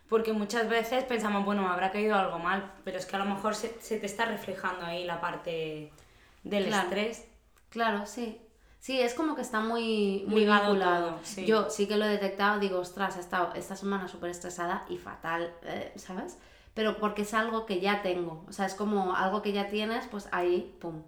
Porque 0.08 0.32
muchas 0.32 0.68
veces 0.68 1.04
pensamos, 1.04 1.44
bueno, 1.44 1.62
me 1.62 1.68
habrá 1.68 1.90
caído 1.90 2.16
algo 2.16 2.38
mal, 2.38 2.72
pero 2.84 2.96
es 2.98 3.04
que 3.06 3.16
a 3.16 3.18
lo 3.18 3.26
mejor 3.26 3.54
se, 3.54 3.76
se 3.80 3.98
te 3.98 4.06
está 4.06 4.24
reflejando 4.24 4.86
ahí 4.86 5.04
la 5.04 5.20
parte 5.20 5.92
del 6.44 6.66
Claro. 6.66 6.82
estrés. 6.84 7.26
Claro, 7.68 8.06
sí. 8.06 8.40
Sí, 8.80 9.00
es 9.00 9.12
como 9.12 9.34
que 9.34 9.42
está 9.42 9.60
muy, 9.60 10.24
muy 10.28 10.40
Ligado 10.40 10.72
vinculado. 10.72 11.08
todo, 11.10 11.20
sí. 11.24 11.44
Yo 11.44 11.68
sí 11.68 11.86
que 11.88 11.96
lo 11.96 12.04
he 12.06 12.08
detectado, 12.08 12.58
digo, 12.60 12.78
ostras, 12.78 13.16
he 13.16 13.20
estado 13.20 13.52
esta 13.54 13.76
semana 13.76 14.08
súper 14.08 14.30
estresada 14.30 14.84
y 14.88 14.96
fatal, 14.98 15.52
eh, 15.64 15.92
¿sabes? 15.96 16.38
Pero 16.74 16.96
porque 16.96 17.22
es 17.22 17.34
algo 17.34 17.66
que 17.66 17.80
ya 17.80 18.02
tengo. 18.02 18.44
O 18.48 18.52
sea, 18.52 18.64
es 18.66 18.74
como 18.74 19.14
algo 19.16 19.42
que 19.42 19.52
ya 19.52 19.68
tienes, 19.68 20.06
pues 20.06 20.28
ahí, 20.30 20.74
pum, 20.80 21.02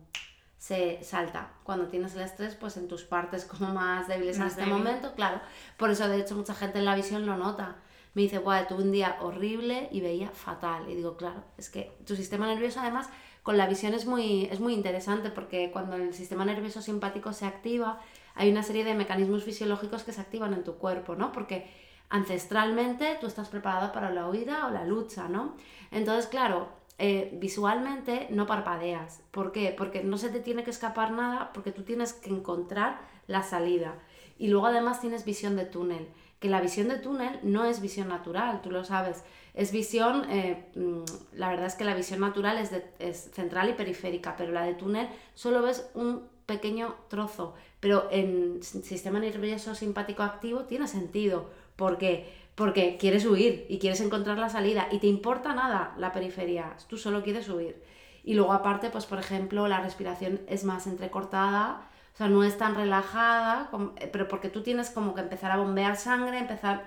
se 0.58 1.02
salta. 1.04 1.52
Cuando 1.62 1.86
tienes 1.86 2.14
el 2.16 2.22
estrés, 2.22 2.56
pues 2.56 2.76
en 2.76 2.88
tus 2.88 3.04
partes 3.04 3.44
como 3.46 3.72
más 3.72 4.08
débiles 4.08 4.36
Más 4.38 4.46
en 4.46 4.48
este 4.50 4.60
débil. 4.62 4.74
momento, 4.76 5.14
claro. 5.14 5.40
Por 5.78 5.90
eso, 5.90 6.06
de 6.08 6.18
hecho, 6.18 6.34
mucha 6.34 6.54
gente 6.54 6.80
en 6.80 6.84
la 6.84 6.96
visión 6.96 7.24
lo 7.24 7.36
nota. 7.36 7.76
Me 8.14 8.22
dice, 8.22 8.38
guau, 8.38 8.66
tuve 8.66 8.82
un 8.82 8.92
día 8.92 9.16
horrible 9.20 9.88
y 9.92 10.00
veía 10.00 10.30
fatal. 10.30 10.88
Y 10.88 10.94
digo, 10.94 11.16
claro, 11.16 11.44
es 11.56 11.70
que 11.70 11.92
tu 12.06 12.16
sistema 12.16 12.46
nervioso 12.46 12.80
además 12.80 13.08
con 13.42 13.56
la 13.56 13.66
visión 13.66 13.94
es 13.94 14.06
muy, 14.06 14.44
es 14.46 14.60
muy 14.60 14.74
interesante 14.74 15.30
porque 15.30 15.70
cuando 15.72 15.96
el 15.96 16.12
sistema 16.12 16.44
nervioso 16.44 16.82
simpático 16.82 17.32
se 17.32 17.46
activa, 17.46 18.00
hay 18.34 18.50
una 18.50 18.62
serie 18.62 18.84
de 18.84 18.94
mecanismos 18.94 19.44
fisiológicos 19.44 20.04
que 20.04 20.12
se 20.12 20.20
activan 20.20 20.52
en 20.52 20.64
tu 20.64 20.74
cuerpo, 20.74 21.14
¿no? 21.14 21.32
Porque 21.32 21.70
ancestralmente 22.10 23.16
tú 23.20 23.26
estás 23.26 23.48
preparada 23.48 23.92
para 23.92 24.10
la 24.10 24.28
huida 24.28 24.66
o 24.66 24.70
la 24.70 24.84
lucha, 24.84 25.28
¿no? 25.28 25.56
Entonces, 25.90 26.26
claro, 26.26 26.68
eh, 26.98 27.30
visualmente 27.40 28.26
no 28.30 28.46
parpadeas. 28.46 29.22
¿Por 29.30 29.52
qué? 29.52 29.74
Porque 29.76 30.02
no 30.02 30.18
se 30.18 30.28
te 30.28 30.40
tiene 30.40 30.64
que 30.64 30.70
escapar 30.70 31.12
nada, 31.12 31.50
porque 31.54 31.72
tú 31.72 31.82
tienes 31.82 32.12
que 32.12 32.30
encontrar 32.30 33.00
la 33.26 33.42
salida. 33.42 33.94
Y 34.38 34.48
luego 34.48 34.66
además 34.66 35.00
tienes 35.00 35.24
visión 35.24 35.56
de 35.56 35.64
túnel, 35.64 36.08
que 36.40 36.48
la 36.48 36.60
visión 36.60 36.88
de 36.88 36.98
túnel 36.98 37.38
no 37.42 37.64
es 37.64 37.80
visión 37.80 38.08
natural, 38.08 38.60
tú 38.62 38.70
lo 38.70 38.84
sabes. 38.84 39.22
Es 39.54 39.72
visión, 39.72 40.26
eh, 40.30 40.66
mm, 40.74 41.04
la 41.34 41.50
verdad 41.50 41.66
es 41.66 41.74
que 41.74 41.84
la 41.84 41.94
visión 41.94 42.20
natural 42.20 42.58
es, 42.58 42.70
de- 42.70 42.84
es 42.98 43.30
central 43.32 43.68
y 43.70 43.74
periférica, 43.74 44.36
pero 44.36 44.52
la 44.52 44.64
de 44.64 44.74
túnel 44.74 45.08
solo 45.34 45.62
ves 45.62 45.90
un 45.94 46.22
pequeño 46.46 46.94
trozo. 47.08 47.54
Pero 47.80 48.08
en 48.10 48.62
sistema 48.62 49.18
nervioso 49.20 49.74
simpático 49.74 50.22
activo 50.22 50.64
tiene 50.64 50.86
sentido. 50.88 51.50
¿Por 51.76 51.98
qué? 51.98 52.32
Porque 52.54 52.96
quieres 52.98 53.24
huir 53.26 53.66
y 53.68 53.78
quieres 53.78 54.00
encontrar 54.00 54.38
la 54.38 54.48
salida 54.48 54.88
y 54.90 54.98
te 54.98 55.06
importa 55.06 55.54
nada 55.54 55.94
la 55.98 56.12
periferia, 56.12 56.76
tú 56.88 56.96
solo 56.98 57.22
quieres 57.22 57.48
huir. 57.48 57.82
Y 58.24 58.34
luego 58.34 58.52
aparte, 58.52 58.90
pues 58.90 59.06
por 59.06 59.18
ejemplo, 59.18 59.66
la 59.68 59.80
respiración 59.80 60.40
es 60.46 60.64
más 60.64 60.86
entrecortada, 60.86 61.88
o 62.14 62.16
sea, 62.16 62.28
no 62.28 62.44
es 62.44 62.58
tan 62.58 62.74
relajada, 62.74 63.68
como- 63.70 63.92
eh, 63.96 64.08
pero 64.12 64.28
porque 64.28 64.48
tú 64.48 64.62
tienes 64.62 64.90
como 64.90 65.14
que 65.14 65.20
empezar 65.22 65.50
a 65.52 65.56
bombear 65.56 65.96
sangre, 65.96 66.38
empezar, 66.38 66.84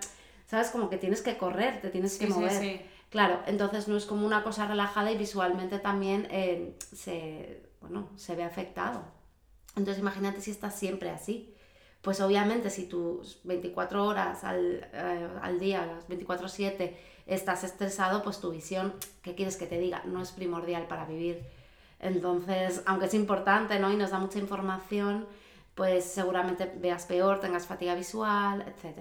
¿sabes? 0.47 0.69
Como 0.69 0.89
que 0.89 0.97
tienes 0.97 1.21
que 1.21 1.38
correr, 1.38 1.81
te 1.81 1.89
tienes 1.89 2.17
que 2.17 2.27
Sí, 2.27 2.31
sí, 2.33 2.39
mover. 2.39 2.51
sí. 2.62 2.81
Claro, 3.09 3.39
entonces 3.45 3.88
no 3.88 3.95
es 3.95 4.05
como 4.05 4.25
una 4.25 4.43
cosa 4.43 4.67
relajada 4.67 5.12
y 5.12 5.17
visualmente 5.17 5.77
también 5.79 6.27
eh, 6.31 6.75
se, 6.79 7.62
bueno, 7.81 8.09
se 8.15 8.36
ve 8.36 8.43
afectado. 8.43 9.03
Entonces 9.75 9.99
imagínate 10.01 10.41
si 10.41 10.51
estás 10.51 10.75
siempre 10.77 11.09
así. 11.12 11.53
Pues 12.01 12.19
obviamente 12.21 12.69
si 12.69 12.86
tus 12.88 13.39
24 13.43 14.05
horas 14.05 14.43
al, 14.43 14.89
eh, 14.93 15.27
al 15.41 15.59
día, 15.59 15.86
las 15.86 16.07
24/7, 16.07 16.97
estás 17.27 17.63
estresado, 17.63 18.23
pues 18.23 18.39
tu 18.39 18.51
visión, 18.51 18.93
¿qué 19.21 19.36
quieres 19.36 19.55
que 19.57 19.67
te 19.67 19.79
diga? 19.79 20.01
No 20.05 20.21
es 20.21 20.31
primordial 20.31 20.88
para 20.88 21.05
vivir. 21.05 21.43
Entonces, 22.03 22.83
aunque 22.85 23.05
es 23.07 23.13
importante 23.13 23.79
¿no? 23.79 23.91
y 23.91 23.95
nos 23.95 24.11
da 24.11 24.19
mucha 24.19 24.39
información, 24.39 25.25
pues 25.75 26.05
seguramente 26.05 26.71
veas 26.75 27.05
peor, 27.05 27.39
tengas 27.39 27.65
fatiga 27.65 27.95
visual, 27.95 28.61
etc. 28.67 28.99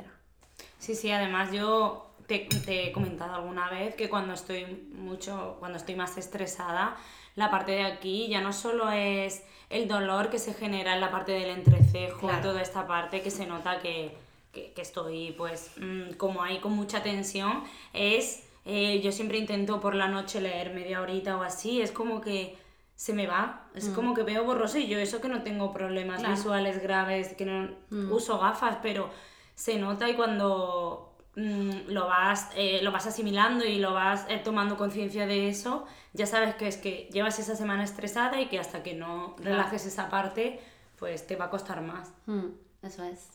Sí, 0.78 0.94
sí, 0.94 1.10
además 1.10 1.52
yo 1.52 2.06
te, 2.26 2.48
te 2.64 2.88
he 2.88 2.92
comentado 2.92 3.34
alguna 3.34 3.68
vez 3.68 3.94
que 3.94 4.08
cuando 4.08 4.32
estoy 4.32 4.64
mucho, 4.94 5.56
cuando 5.58 5.76
estoy 5.78 5.96
más 5.96 6.16
estresada, 6.16 6.96
la 7.34 7.50
parte 7.50 7.72
de 7.72 7.84
aquí 7.84 8.28
ya 8.28 8.40
no 8.40 8.52
solo 8.52 8.90
es 8.90 9.42
el 9.70 9.88
dolor 9.88 10.30
que 10.30 10.38
se 10.38 10.54
genera 10.54 10.94
en 10.94 11.00
la 11.00 11.10
parte 11.10 11.32
del 11.32 11.50
entrecejo, 11.50 12.28
Claro. 12.28 12.42
toda 12.42 12.62
esta 12.62 12.86
parte 12.86 13.22
que 13.22 13.30
se 13.30 13.46
nota 13.46 13.80
que, 13.80 14.16
que, 14.52 14.72
que 14.72 14.82
estoy 14.82 15.32
pues 15.32 15.72
mm, 15.78 16.12
como 16.18 16.42
ahí 16.42 16.58
con 16.58 16.72
mucha 16.72 17.02
tensión, 17.02 17.64
es, 17.92 18.44
eh, 18.66 19.00
yo 19.02 19.12
siempre 19.12 19.38
intento 19.38 19.80
por 19.80 19.94
la 19.94 20.08
noche 20.08 20.40
leer 20.40 20.72
media 20.74 21.00
horita 21.00 21.36
o 21.38 21.42
así, 21.42 21.80
es 21.80 21.90
como 21.90 22.20
que 22.20 22.56
se 23.02 23.12
me 23.12 23.26
va, 23.26 23.64
es 23.74 23.88
como 23.88 24.14
que 24.14 24.22
veo 24.22 24.44
borroso 24.44 24.78
y 24.78 24.86
yo 24.86 24.96
eso 24.96 25.20
que 25.20 25.26
no 25.28 25.42
tengo 25.42 25.72
problemas 25.72 26.20
Claro. 26.20 26.36
visuales 26.36 26.80
graves, 26.80 27.34
que 27.34 27.44
no 27.44 27.68
uso 28.14 28.38
gafas, 28.38 28.78
pero 28.80 29.10
se 29.56 29.76
nota 29.76 30.08
y 30.08 30.14
cuando 30.14 31.12
mm, 31.34 31.88
lo, 31.88 32.06
vas, 32.06 32.50
eh, 32.54 32.78
lo 32.80 32.92
vas 32.92 33.08
asimilando 33.08 33.64
y 33.64 33.80
lo 33.80 33.92
vas 33.92 34.24
eh, 34.28 34.40
tomando 34.44 34.76
conciencia 34.76 35.26
de 35.26 35.48
eso, 35.48 35.84
ya 36.12 36.26
sabes 36.26 36.54
que 36.54 36.68
es 36.68 36.76
que 36.76 37.08
llevas 37.12 37.40
esa 37.40 37.56
semana 37.56 37.82
estresada 37.82 38.40
y 38.40 38.46
que 38.46 38.60
hasta 38.60 38.84
que 38.84 38.94
no 38.94 39.34
relajes 39.40 39.84
esa 39.84 40.08
parte, 40.08 40.60
pues 40.96 41.26
te 41.26 41.34
va 41.34 41.46
a 41.46 41.50
costar 41.50 41.80
más. 41.80 42.12
Mm, 42.26 42.50
eso 42.84 43.02
es. 43.02 43.30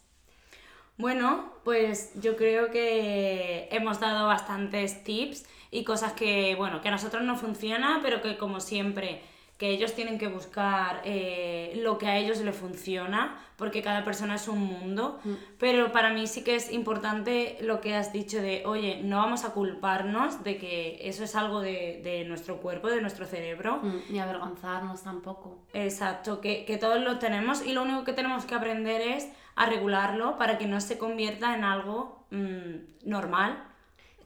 Bueno, 0.97 1.51
pues 1.65 2.13
yo 2.21 2.37
creo 2.37 2.71
que 2.71 3.67
hemos 3.69 3.99
dado 3.99 4.27
bastantes 4.27 5.03
tips 5.03 5.45
y 5.71 5.83
cosas 5.83 6.13
que, 6.13 6.55
bueno, 6.55 6.79
que 6.81 6.87
a 6.87 6.91
nosotros 6.91 7.23
no 7.23 7.35
funciona, 7.35 7.99
pero 8.01 8.21
que 8.21 8.37
como 8.37 8.61
siempre 8.61 9.21
que 9.57 9.69
ellos 9.69 9.93
tienen 9.93 10.19
que 10.19 10.27
buscar 10.27 11.01
eh, 11.03 11.73
lo 11.83 11.97
que 11.97 12.07
a 12.07 12.17
ellos 12.17 12.39
les 12.41 12.55
funciona, 12.55 13.39
porque 13.55 13.81
cada 13.81 14.03
persona 14.03 14.35
es 14.35 14.47
un 14.47 14.59
mundo, 14.59 15.19
mm. 15.23 15.33
pero 15.57 15.91
para 15.91 16.11
mí 16.11 16.27
sí 16.27 16.43
que 16.43 16.55
es 16.55 16.71
importante 16.71 17.57
lo 17.61 17.81
que 17.81 17.95
has 17.95 18.13
dicho 18.13 18.39
de, 18.39 18.63
oye, 18.67 19.01
no 19.03 19.17
vamos 19.17 19.45
a 19.45 19.53
culparnos 19.53 20.43
de 20.43 20.57
que 20.57 20.99
eso 21.01 21.23
es 21.23 21.35
algo 21.35 21.59
de, 21.59 22.01
de 22.03 22.23
nuestro 22.25 22.57
cuerpo, 22.57 22.87
de 22.87 23.01
nuestro 23.01 23.25
cerebro. 23.25 23.79
Mm, 23.81 23.99
ni 24.11 24.19
avergonzarnos 24.19 25.01
tampoco. 25.01 25.63
Exacto, 25.73 26.39
que, 26.39 26.65
que 26.65 26.77
todos 26.77 27.01
lo 27.01 27.17
tenemos 27.17 27.65
y 27.65 27.73
lo 27.73 27.81
único 27.81 28.03
que 28.03 28.13
tenemos 28.13 28.45
que 28.45 28.53
aprender 28.53 29.01
es 29.01 29.27
a 29.55 29.65
regularlo 29.65 30.37
para 30.37 30.59
que 30.59 30.67
no 30.67 30.79
se 30.81 30.99
convierta 30.99 31.55
en 31.55 31.63
algo 31.63 32.27
mm, 32.29 33.09
normal 33.09 33.66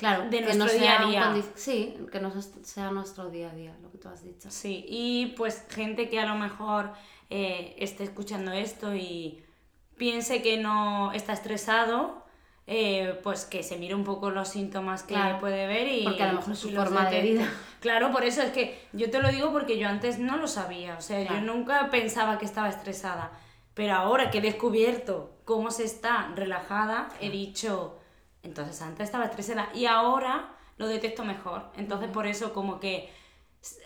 Claro, 0.02 0.28
de 0.32 0.42
nuestro 0.42 0.80
día 0.80 1.00
a 1.00 1.06
día. 1.06 1.44
Sí, 1.54 1.96
que 2.12 2.20
no 2.20 2.32
sea 2.42 2.90
nuestro 2.90 3.30
día 3.30 3.52
a 3.52 3.54
día, 3.54 3.78
lo 3.84 3.92
que 3.92 4.00
tú 4.00 4.10
has 4.10 4.24
dicho. 4.24 4.50
Sí, 4.50 4.84
y 4.90 5.36
pues 5.38 5.64
gente 5.70 6.10
que 6.10 6.20
a 6.20 6.26
lo 6.26 6.34
mejor 6.34 6.92
eh, 7.30 7.76
esté 7.78 8.06
escuchando 8.06 8.52
esto 8.52 8.96
y 8.96 9.44
piense 9.98 10.42
que 10.42 10.58
no 10.58 11.12
está 11.12 11.34
estresado, 11.34 12.26
eh, 12.66 13.20
pues 13.22 13.46
que 13.46 13.62
se 13.62 13.78
mire 13.78 13.94
un 13.94 14.04
poco 14.04 14.32
los 14.32 14.48
síntomas 14.48 15.04
que 15.04 15.16
puede 15.40 15.68
ver 15.68 15.88
y... 15.88 16.04
Porque 16.04 16.24
a 16.24 16.32
lo 16.32 16.40
mejor 16.40 16.54
es 16.54 16.60
su 16.60 16.72
forma 16.72 17.08
de 17.08 17.22
vida. 17.22 17.48
Claro, 17.80 18.12
por 18.12 18.24
eso 18.24 18.42
es 18.42 18.50
que 18.50 18.84
yo 18.94 19.12
te 19.12 19.22
lo 19.22 19.30
digo 19.30 19.52
porque 19.52 19.78
yo 19.78 19.88
antes 19.88 20.18
no 20.18 20.38
lo 20.38 20.48
sabía, 20.48 20.96
o 20.98 21.02
sea, 21.02 21.22
yo 21.22 21.42
nunca 21.42 21.92
pensaba 21.92 22.40
que 22.40 22.46
estaba 22.46 22.70
estresada, 22.70 23.34
pero 23.76 23.94
ahora 23.94 24.32
que 24.32 24.40
he 24.40 24.42
descubierto 24.42 25.38
cómo 25.46 25.70
se 25.70 25.84
está 25.84 26.32
relajada, 26.36 27.10
he 27.20 27.30
dicho 27.30 28.01
entonces 28.44 28.82
antes 28.82 29.06
estaba 29.06 29.26
estresada 29.26 29.70
y 29.74 29.86
ahora 29.86 30.56
lo 30.78 30.88
detecto 30.88 31.24
mejor. 31.24 31.66
Entonces 31.78 32.10
por 32.10 32.28
eso 32.28 32.54
como 32.54 32.80
que 32.80 33.10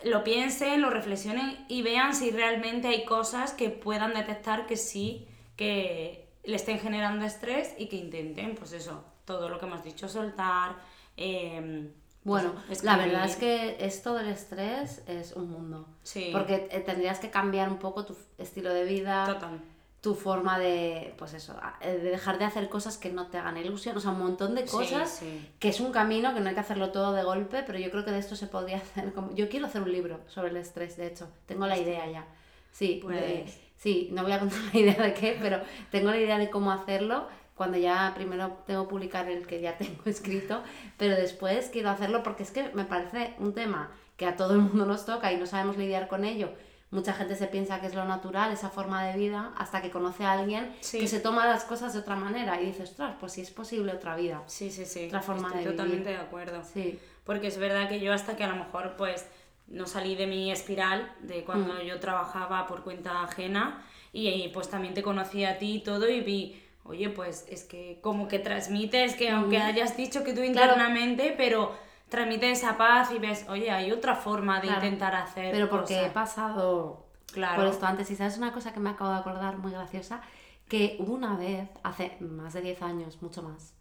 lo 0.04 0.24
piensen, 0.24 0.82
lo 0.82 0.90
reflexionen 0.90 1.66
y 1.68 1.82
vean 1.82 2.16
si 2.16 2.32
realmente 2.32 2.88
hay 2.88 3.06
cosas 3.06 3.54
que 3.54 3.70
puedan 3.70 4.14
detectar 4.14 4.66
que 4.66 4.78
sí, 4.78 5.28
que 5.58 6.30
le 6.44 6.56
estén 6.56 6.80
generando 6.80 7.26
estrés 7.26 7.74
y 7.78 7.88
que 7.88 7.98
intenten, 7.98 8.56
pues 8.56 8.72
eso, 8.72 9.04
todo 9.26 9.50
lo 9.50 9.60
que 9.60 9.66
hemos 9.66 9.84
dicho, 9.84 10.08
soltar. 10.08 10.76
Em, 11.18 11.92
pues 12.24 12.44
bueno, 12.44 12.54
la 12.84 12.98
verdad 12.98 13.26
es 13.26 13.36
que 13.36 13.78
esto 13.80 14.16
del 14.16 14.30
estrés 14.30 15.04
es 15.08 15.34
un 15.34 15.52
mundo. 15.52 15.88
Sí. 16.04 16.30
Porque 16.32 16.68
eh, 16.72 16.80
tendrías 16.80 17.20
que 17.20 17.30
cambiar 17.30 17.70
un 17.70 17.78
poco 17.78 18.06
tu 18.06 18.16
estilo 18.38 18.74
de 18.74 18.86
vida. 18.86 19.26
Total 19.26 19.60
tu 20.06 20.14
forma 20.14 20.60
de, 20.60 21.16
pues 21.18 21.34
eso, 21.34 21.56
de 21.82 21.98
dejar 21.98 22.38
de 22.38 22.46
hacer 22.46 22.70
cosas 22.70 23.00
que 23.00 23.10
no 23.10 23.26
te 23.26 23.40
hagan 23.40 23.58
ilusión, 23.58 23.98
o 23.98 24.00
sea, 24.00 24.12
un 24.12 24.20
montón 24.20 24.54
de 24.54 24.64
cosas 24.64 25.24
que 25.58 25.70
es 25.70 25.80
un 25.80 25.92
camino 25.92 26.32
que 26.36 26.42
no 26.42 26.50
hay 26.50 26.54
que 26.54 26.60
hacerlo 26.60 26.92
todo 26.92 27.12
de 27.12 27.24
golpe, 27.24 27.64
pero 27.66 27.80
yo 27.80 27.90
creo 27.90 28.06
que 28.06 28.12
de 28.12 28.20
esto 28.20 28.36
se 28.36 28.46
podría 28.46 28.78
hacer 28.86 29.14
como... 29.14 29.34
Yo 29.34 29.50
quiero 29.50 29.66
hacer 29.66 29.82
un 29.82 29.92
libro 29.92 30.20
sobre 30.28 30.50
el 30.50 30.58
estrés, 30.58 30.96
de 30.98 31.08
hecho, 31.08 31.28
tengo 31.48 31.66
la 31.66 31.80
idea 31.80 32.08
ya. 32.08 32.28
Sí, 32.72 33.00
pues... 33.02 33.52
sí, 33.78 34.10
no 34.12 34.22
voy 34.22 34.34
a 34.34 34.38
contar 34.38 34.60
la 34.74 34.80
idea 34.80 34.94
de 34.94 35.16
qué, 35.16 35.40
pero 35.42 35.60
tengo 35.90 36.12
la 36.12 36.18
idea 36.18 36.38
de 36.38 36.52
cómo 36.52 36.72
hacerlo 36.72 37.28
cuando 37.56 37.80
ya 37.80 38.12
primero 38.14 38.60
tengo 38.68 38.84
que 38.84 38.90
publicar 38.92 39.28
el 39.28 39.48
que 39.48 39.60
ya 39.60 39.76
tengo 39.76 40.04
escrito, 40.06 40.62
pero 40.98 41.16
después 41.16 41.70
quiero 41.74 41.90
hacerlo 41.90 42.22
porque 42.22 42.44
es 42.44 42.52
que 42.52 42.70
me 42.76 42.86
parece 42.86 43.34
un 43.40 43.56
tema 43.56 43.90
que 44.18 44.28
a 44.28 44.36
todo 44.36 44.54
el 44.54 44.60
mundo 44.60 44.86
nos 44.86 45.04
toca 45.04 45.34
y 45.34 45.38
no 45.38 45.48
sabemos 45.48 45.78
lidiar 45.78 46.08
con 46.08 46.26
ello 46.26 46.52
Mucha 46.96 47.12
gente 47.12 47.36
se 47.36 47.48
piensa 47.48 47.82
que 47.82 47.88
es 47.88 47.94
lo 47.94 48.06
natural, 48.06 48.54
esa 48.54 48.70
forma 48.70 49.06
de 49.06 49.18
vida, 49.18 49.52
hasta 49.58 49.82
que 49.82 49.92
conoce 49.92 50.24
a 50.24 50.32
alguien 50.32 50.74
que 50.80 51.08
se 51.10 51.20
toma 51.20 51.46
las 51.46 51.66
cosas 51.66 51.94
de 51.94 52.00
otra 52.00 52.16
manera 52.16 52.62
y 52.62 52.68
dice, 52.68 52.84
ostras, 52.84 53.18
pues 53.20 53.34
sí 53.34 53.42
es 53.42 53.52
posible 53.52 53.92
otra 53.92 54.16
vida. 54.16 54.42
Sí, 54.48 54.72
sí, 54.72 54.86
sí. 54.86 55.08
Otra 55.08 55.22
forma 55.22 55.50
Estoy 55.50 55.66
de 55.66 55.72
totalmente 55.72 56.10
de 56.12 56.16
acuerdo. 56.16 56.64
Sí. 56.64 56.98
Porque 57.26 57.48
es 57.48 57.58
verdad 57.58 57.90
que 57.90 58.00
yo 58.00 58.14
hasta 58.14 58.38
que 58.38 58.46
a 58.46 58.48
lo 58.48 58.56
mejor 58.56 58.96
pues 58.96 59.28
no 59.68 59.88
salí 59.88 60.16
de 60.16 60.26
mi 60.26 60.54
espiral 60.54 61.12
de 61.20 61.44
cuando 61.44 61.74
mm. 61.74 61.82
yo 61.82 62.00
trabajaba 62.00 62.66
por 62.66 62.84
cuenta 62.84 63.24
ajena 63.24 63.84
y, 64.14 64.48
pues 64.54 64.70
también 64.70 64.94
te 64.94 65.04
conocí 65.04 65.44
a 65.44 65.58
ti 65.58 65.76
y 65.76 65.84
todo 65.84 66.08
y 66.08 66.22
vi 66.22 66.62
oye, 66.86 67.10
pues 67.10 67.46
es 67.50 67.66
que 67.66 68.00
como 68.02 68.30
que 68.30 68.40
transmites 68.40 69.16
que 69.16 69.32
aunque 69.32 69.58
hayas 69.58 69.98
dicho 69.98 70.24
que 70.24 70.32
tú 70.32 70.44
internamente, 70.44 71.34
pero 71.36 71.74
transmite 72.10 72.52
esa 72.52 72.78
paz 72.78 73.12
y 73.12 73.20
ves, 73.20 73.46
oye, 73.50 73.72
hay 73.72 73.92
otra 73.92 74.16
forma 74.16 74.62
de 74.62 74.68
intentar 74.68 75.16
hacer. 75.16 75.52
Pero 75.52 75.70
porque 75.70 76.06
he 76.06 76.10
pasado 76.10 77.06
claro. 77.32 77.62
por 77.62 77.72
esto 77.72 77.86
antes. 77.86 78.10
Y 78.12 78.16
sabes 78.16 78.38
una 78.38 78.52
cosa 78.52 78.74
que 78.74 78.80
me 78.80 78.90
acabo 78.90 79.12
de 79.12 79.18
acordar 79.18 79.58
muy 79.58 79.72
graciosa, 79.72 80.22
que 80.68 80.98
una 81.00 81.36
vez, 81.36 81.70
hace 81.84 82.18
más 82.20 82.54
de 82.54 82.62
10 82.62 82.82
años, 82.82 83.22
mucho 83.22 83.44
más, 83.44 83.74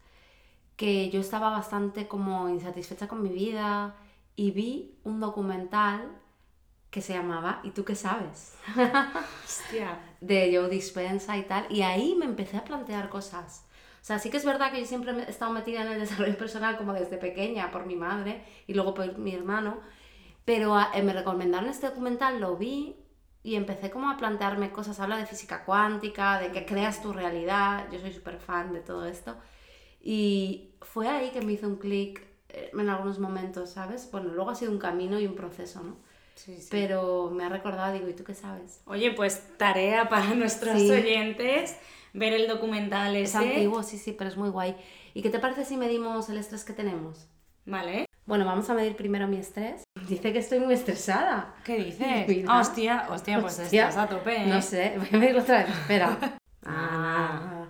que 0.75 1.09
yo 1.09 1.21
estaba 1.21 1.49
bastante 1.49 2.07
como 2.07 2.49
insatisfecha 2.49 3.07
con 3.07 3.23
mi 3.23 3.29
vida 3.29 3.95
y 4.35 4.51
vi 4.51 4.99
un 5.03 5.19
documental 5.19 6.11
que 6.89 7.01
se 7.01 7.13
llamaba 7.13 7.59
¿Y 7.63 7.71
tú 7.71 7.83
qué 7.83 7.95
sabes? 7.95 8.55
Hostia. 9.45 9.99
de 10.21 10.55
Joe 10.55 10.69
Dispensa 10.69 11.37
y 11.37 11.43
tal. 11.43 11.65
Y 11.69 11.81
ahí 11.81 12.15
me 12.15 12.25
empecé 12.25 12.57
a 12.57 12.63
plantear 12.63 13.09
cosas. 13.09 13.65
O 14.05 14.07
sea, 14.07 14.19
sí 14.19 14.29
que 14.29 14.37
es 14.37 14.45
verdad 14.45 14.71
que 14.71 14.79
yo 14.79 14.85
siempre 14.85 15.13
he 15.13 15.31
estado 15.31 15.51
metida 15.51 15.81
en 15.81 15.87
el 15.87 15.99
desarrollo 16.01 16.37
personal 16.37 16.77
como 16.77 16.93
desde 16.93 17.17
pequeña 17.17 17.71
por 17.71 17.87
mi 17.87 17.95
madre 17.95 18.43
y 18.67 18.75
luego 18.75 18.93
por 18.93 19.17
mi 19.17 19.33
hermano, 19.33 19.79
pero 20.45 20.79
eh, 20.79 21.01
me 21.01 21.11
recomendaron 21.11 21.67
este 21.71 21.87
documental, 21.87 22.39
lo 22.39 22.55
vi 22.55 22.97
y 23.41 23.55
empecé 23.55 23.89
como 23.89 24.11
a 24.11 24.17
plantearme 24.17 24.71
cosas, 24.71 24.99
habla 24.99 25.17
de 25.17 25.25
física 25.25 25.65
cuántica, 25.65 26.39
de 26.39 26.51
que 26.51 26.67
creas 26.67 27.01
tu 27.01 27.13
realidad, 27.13 27.87
yo 27.91 27.99
soy 27.99 28.13
súper 28.13 28.37
fan 28.37 28.73
de 28.73 28.81
todo 28.81 29.07
esto. 29.07 29.37
Y 29.99 30.75
fue 30.81 31.07
ahí 31.07 31.31
que 31.31 31.41
me 31.41 31.53
hizo 31.53 31.67
un 31.67 31.77
clic 31.77 32.21
eh, 32.49 32.69
en 32.73 32.89
algunos 32.89 33.17
momentos, 33.17 33.71
¿sabes? 33.71 34.07
Bueno, 34.11 34.35
luego 34.35 34.51
ha 34.51 34.55
sido 34.55 34.71
un 34.71 34.77
camino 34.77 35.19
y 35.19 35.25
un 35.25 35.33
proceso, 35.33 35.81
¿no? 35.81 35.97
Sí, 36.35 36.57
sí. 36.61 36.67
Pero 36.69 37.31
me 37.31 37.43
ha 37.43 37.49
recordado, 37.49 37.91
digo, 37.91 38.07
¿y 38.07 38.13
tú 38.13 38.23
qué 38.23 38.35
sabes? 38.35 38.81
Oye, 38.85 39.13
pues 39.13 39.57
tarea 39.57 40.09
para 40.09 40.25
nuestros 40.35 40.75
oyentes 40.75 41.75
ver 42.15 42.33
el 42.33 42.47
documental 42.47 43.15
ese. 43.15 43.23
Es 43.23 43.35
antiguo, 43.35 43.83
sí, 43.83 43.97
sí, 43.97 44.13
pero 44.13 44.29
es 44.29 44.37
muy 44.37 44.49
guay. 44.49 44.75
¿Y 45.13 45.21
qué 45.21 45.29
te 45.29 45.39
parece 45.39 45.65
si 45.65 45.77
medimos 45.77 46.29
el 46.29 46.37
estrés 46.37 46.63
que 46.63 46.73
tenemos? 46.73 47.27
Vale. 47.65 48.05
Bueno, 48.25 48.45
vamos 48.45 48.69
a 48.69 48.73
medir 48.73 48.95
primero 48.95 49.27
mi 49.27 49.37
estrés. 49.37 49.83
Dice 50.07 50.33
que 50.33 50.39
estoy 50.39 50.59
muy 50.59 50.73
estresada. 50.73 51.53
¿Qué 51.63 51.77
dices? 51.83 52.45
hostia, 52.49 53.07
hostia, 53.09 53.39
pues 53.39 53.59
estás 53.59 53.97
a 53.97 54.07
tope. 54.07 54.35
¿eh? 54.35 54.47
No 54.47 54.61
sé, 54.61 54.95
voy 54.97 55.07
a 55.11 55.17
medirlo 55.17 55.41
otra 55.41 55.59
vez. 55.59 55.69
Espera. 55.69 56.17
ah. 56.65 57.65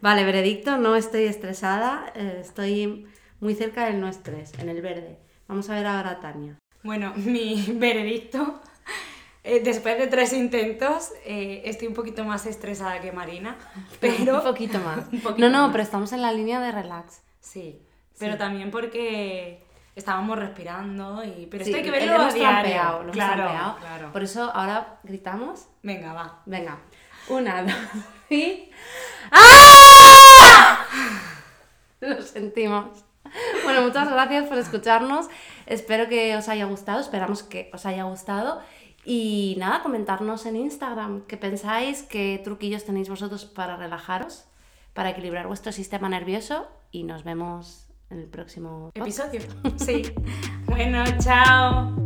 Vale, 0.00 0.24
veredicto, 0.24 0.78
no 0.78 0.96
estoy 0.96 1.24
estresada. 1.24 2.12
Eh, 2.14 2.38
estoy 2.40 3.06
muy 3.40 3.54
cerca 3.54 3.86
del 3.86 4.00
no 4.00 4.08
estrés, 4.08 4.52
en 4.58 4.68
el 4.68 4.80
verde. 4.80 5.18
Vamos 5.46 5.68
a 5.68 5.74
ver 5.74 5.86
ahora 5.86 6.10
a 6.10 6.20
Tania. 6.20 6.58
Bueno, 6.82 7.12
mi 7.16 7.64
veredicto 7.76 8.60
eh, 9.44 9.60
después 9.62 9.98
de 9.98 10.06
tres 10.06 10.32
intentos, 10.32 11.12
eh, 11.26 11.62
estoy 11.66 11.86
un 11.88 11.94
poquito 11.94 12.24
más 12.24 12.46
estresada 12.46 13.00
que 13.00 13.12
Marina, 13.12 13.56
pero... 14.00 14.38
un 14.38 14.42
poquito 14.42 14.78
más. 14.78 15.04
no, 15.38 15.50
no, 15.50 15.70
pero 15.70 15.84
estamos 15.84 16.12
en 16.12 16.22
la 16.22 16.32
línea 16.32 16.60
de 16.60 16.72
relax. 16.72 17.20
Sí, 17.40 17.82
pero 18.18 18.38
también 18.38 18.70
porque 18.70 19.62
estábamos 19.94 20.38
respirando 20.38 21.22
y... 21.24 21.46
Pero 21.50 21.62
esto 21.62 21.76
hay 21.76 21.82
que 21.82 21.90
verlo 21.90 22.16
a 22.16 22.32
diario. 22.32 23.10
Claro, 23.12 23.76
claro. 23.80 24.12
Por 24.12 24.22
eso 24.22 24.50
ahora 24.54 24.98
gritamos. 25.02 25.68
Venga, 25.82 26.14
va. 26.14 26.42
Venga. 26.46 26.78
Una, 27.28 27.62
dos 27.64 27.74
y... 28.30 28.70
¡Ah! 29.30 30.86
Lo 32.00 32.22
sentimos. 32.22 33.04
Bueno, 33.64 33.82
muchas 33.82 34.10
gracias 34.10 34.46
por 34.46 34.58
escucharnos. 34.58 35.28
Espero 35.66 36.08
que 36.08 36.36
os 36.36 36.48
haya 36.48 36.66
gustado. 36.66 37.00
Esperamos 37.00 37.42
que 37.42 37.70
os 37.72 37.84
haya 37.86 38.04
gustado. 38.04 38.62
Y 39.04 39.56
nada, 39.58 39.82
comentarnos 39.82 40.46
en 40.46 40.56
Instagram 40.56 41.22
qué 41.22 41.36
pensáis, 41.36 42.02
qué 42.02 42.40
truquillos 42.42 42.84
tenéis 42.84 43.08
vosotros 43.08 43.44
para 43.44 43.76
relajaros, 43.76 44.44
para 44.94 45.10
equilibrar 45.10 45.46
vuestro 45.46 45.72
sistema 45.72 46.08
nervioso 46.08 46.66
y 46.90 47.02
nos 47.02 47.24
vemos 47.24 47.86
en 48.10 48.20
el 48.20 48.26
próximo 48.28 48.90
episodio. 48.94 49.40
Sí. 49.76 50.02
bueno, 50.66 51.04
chao. 51.18 52.03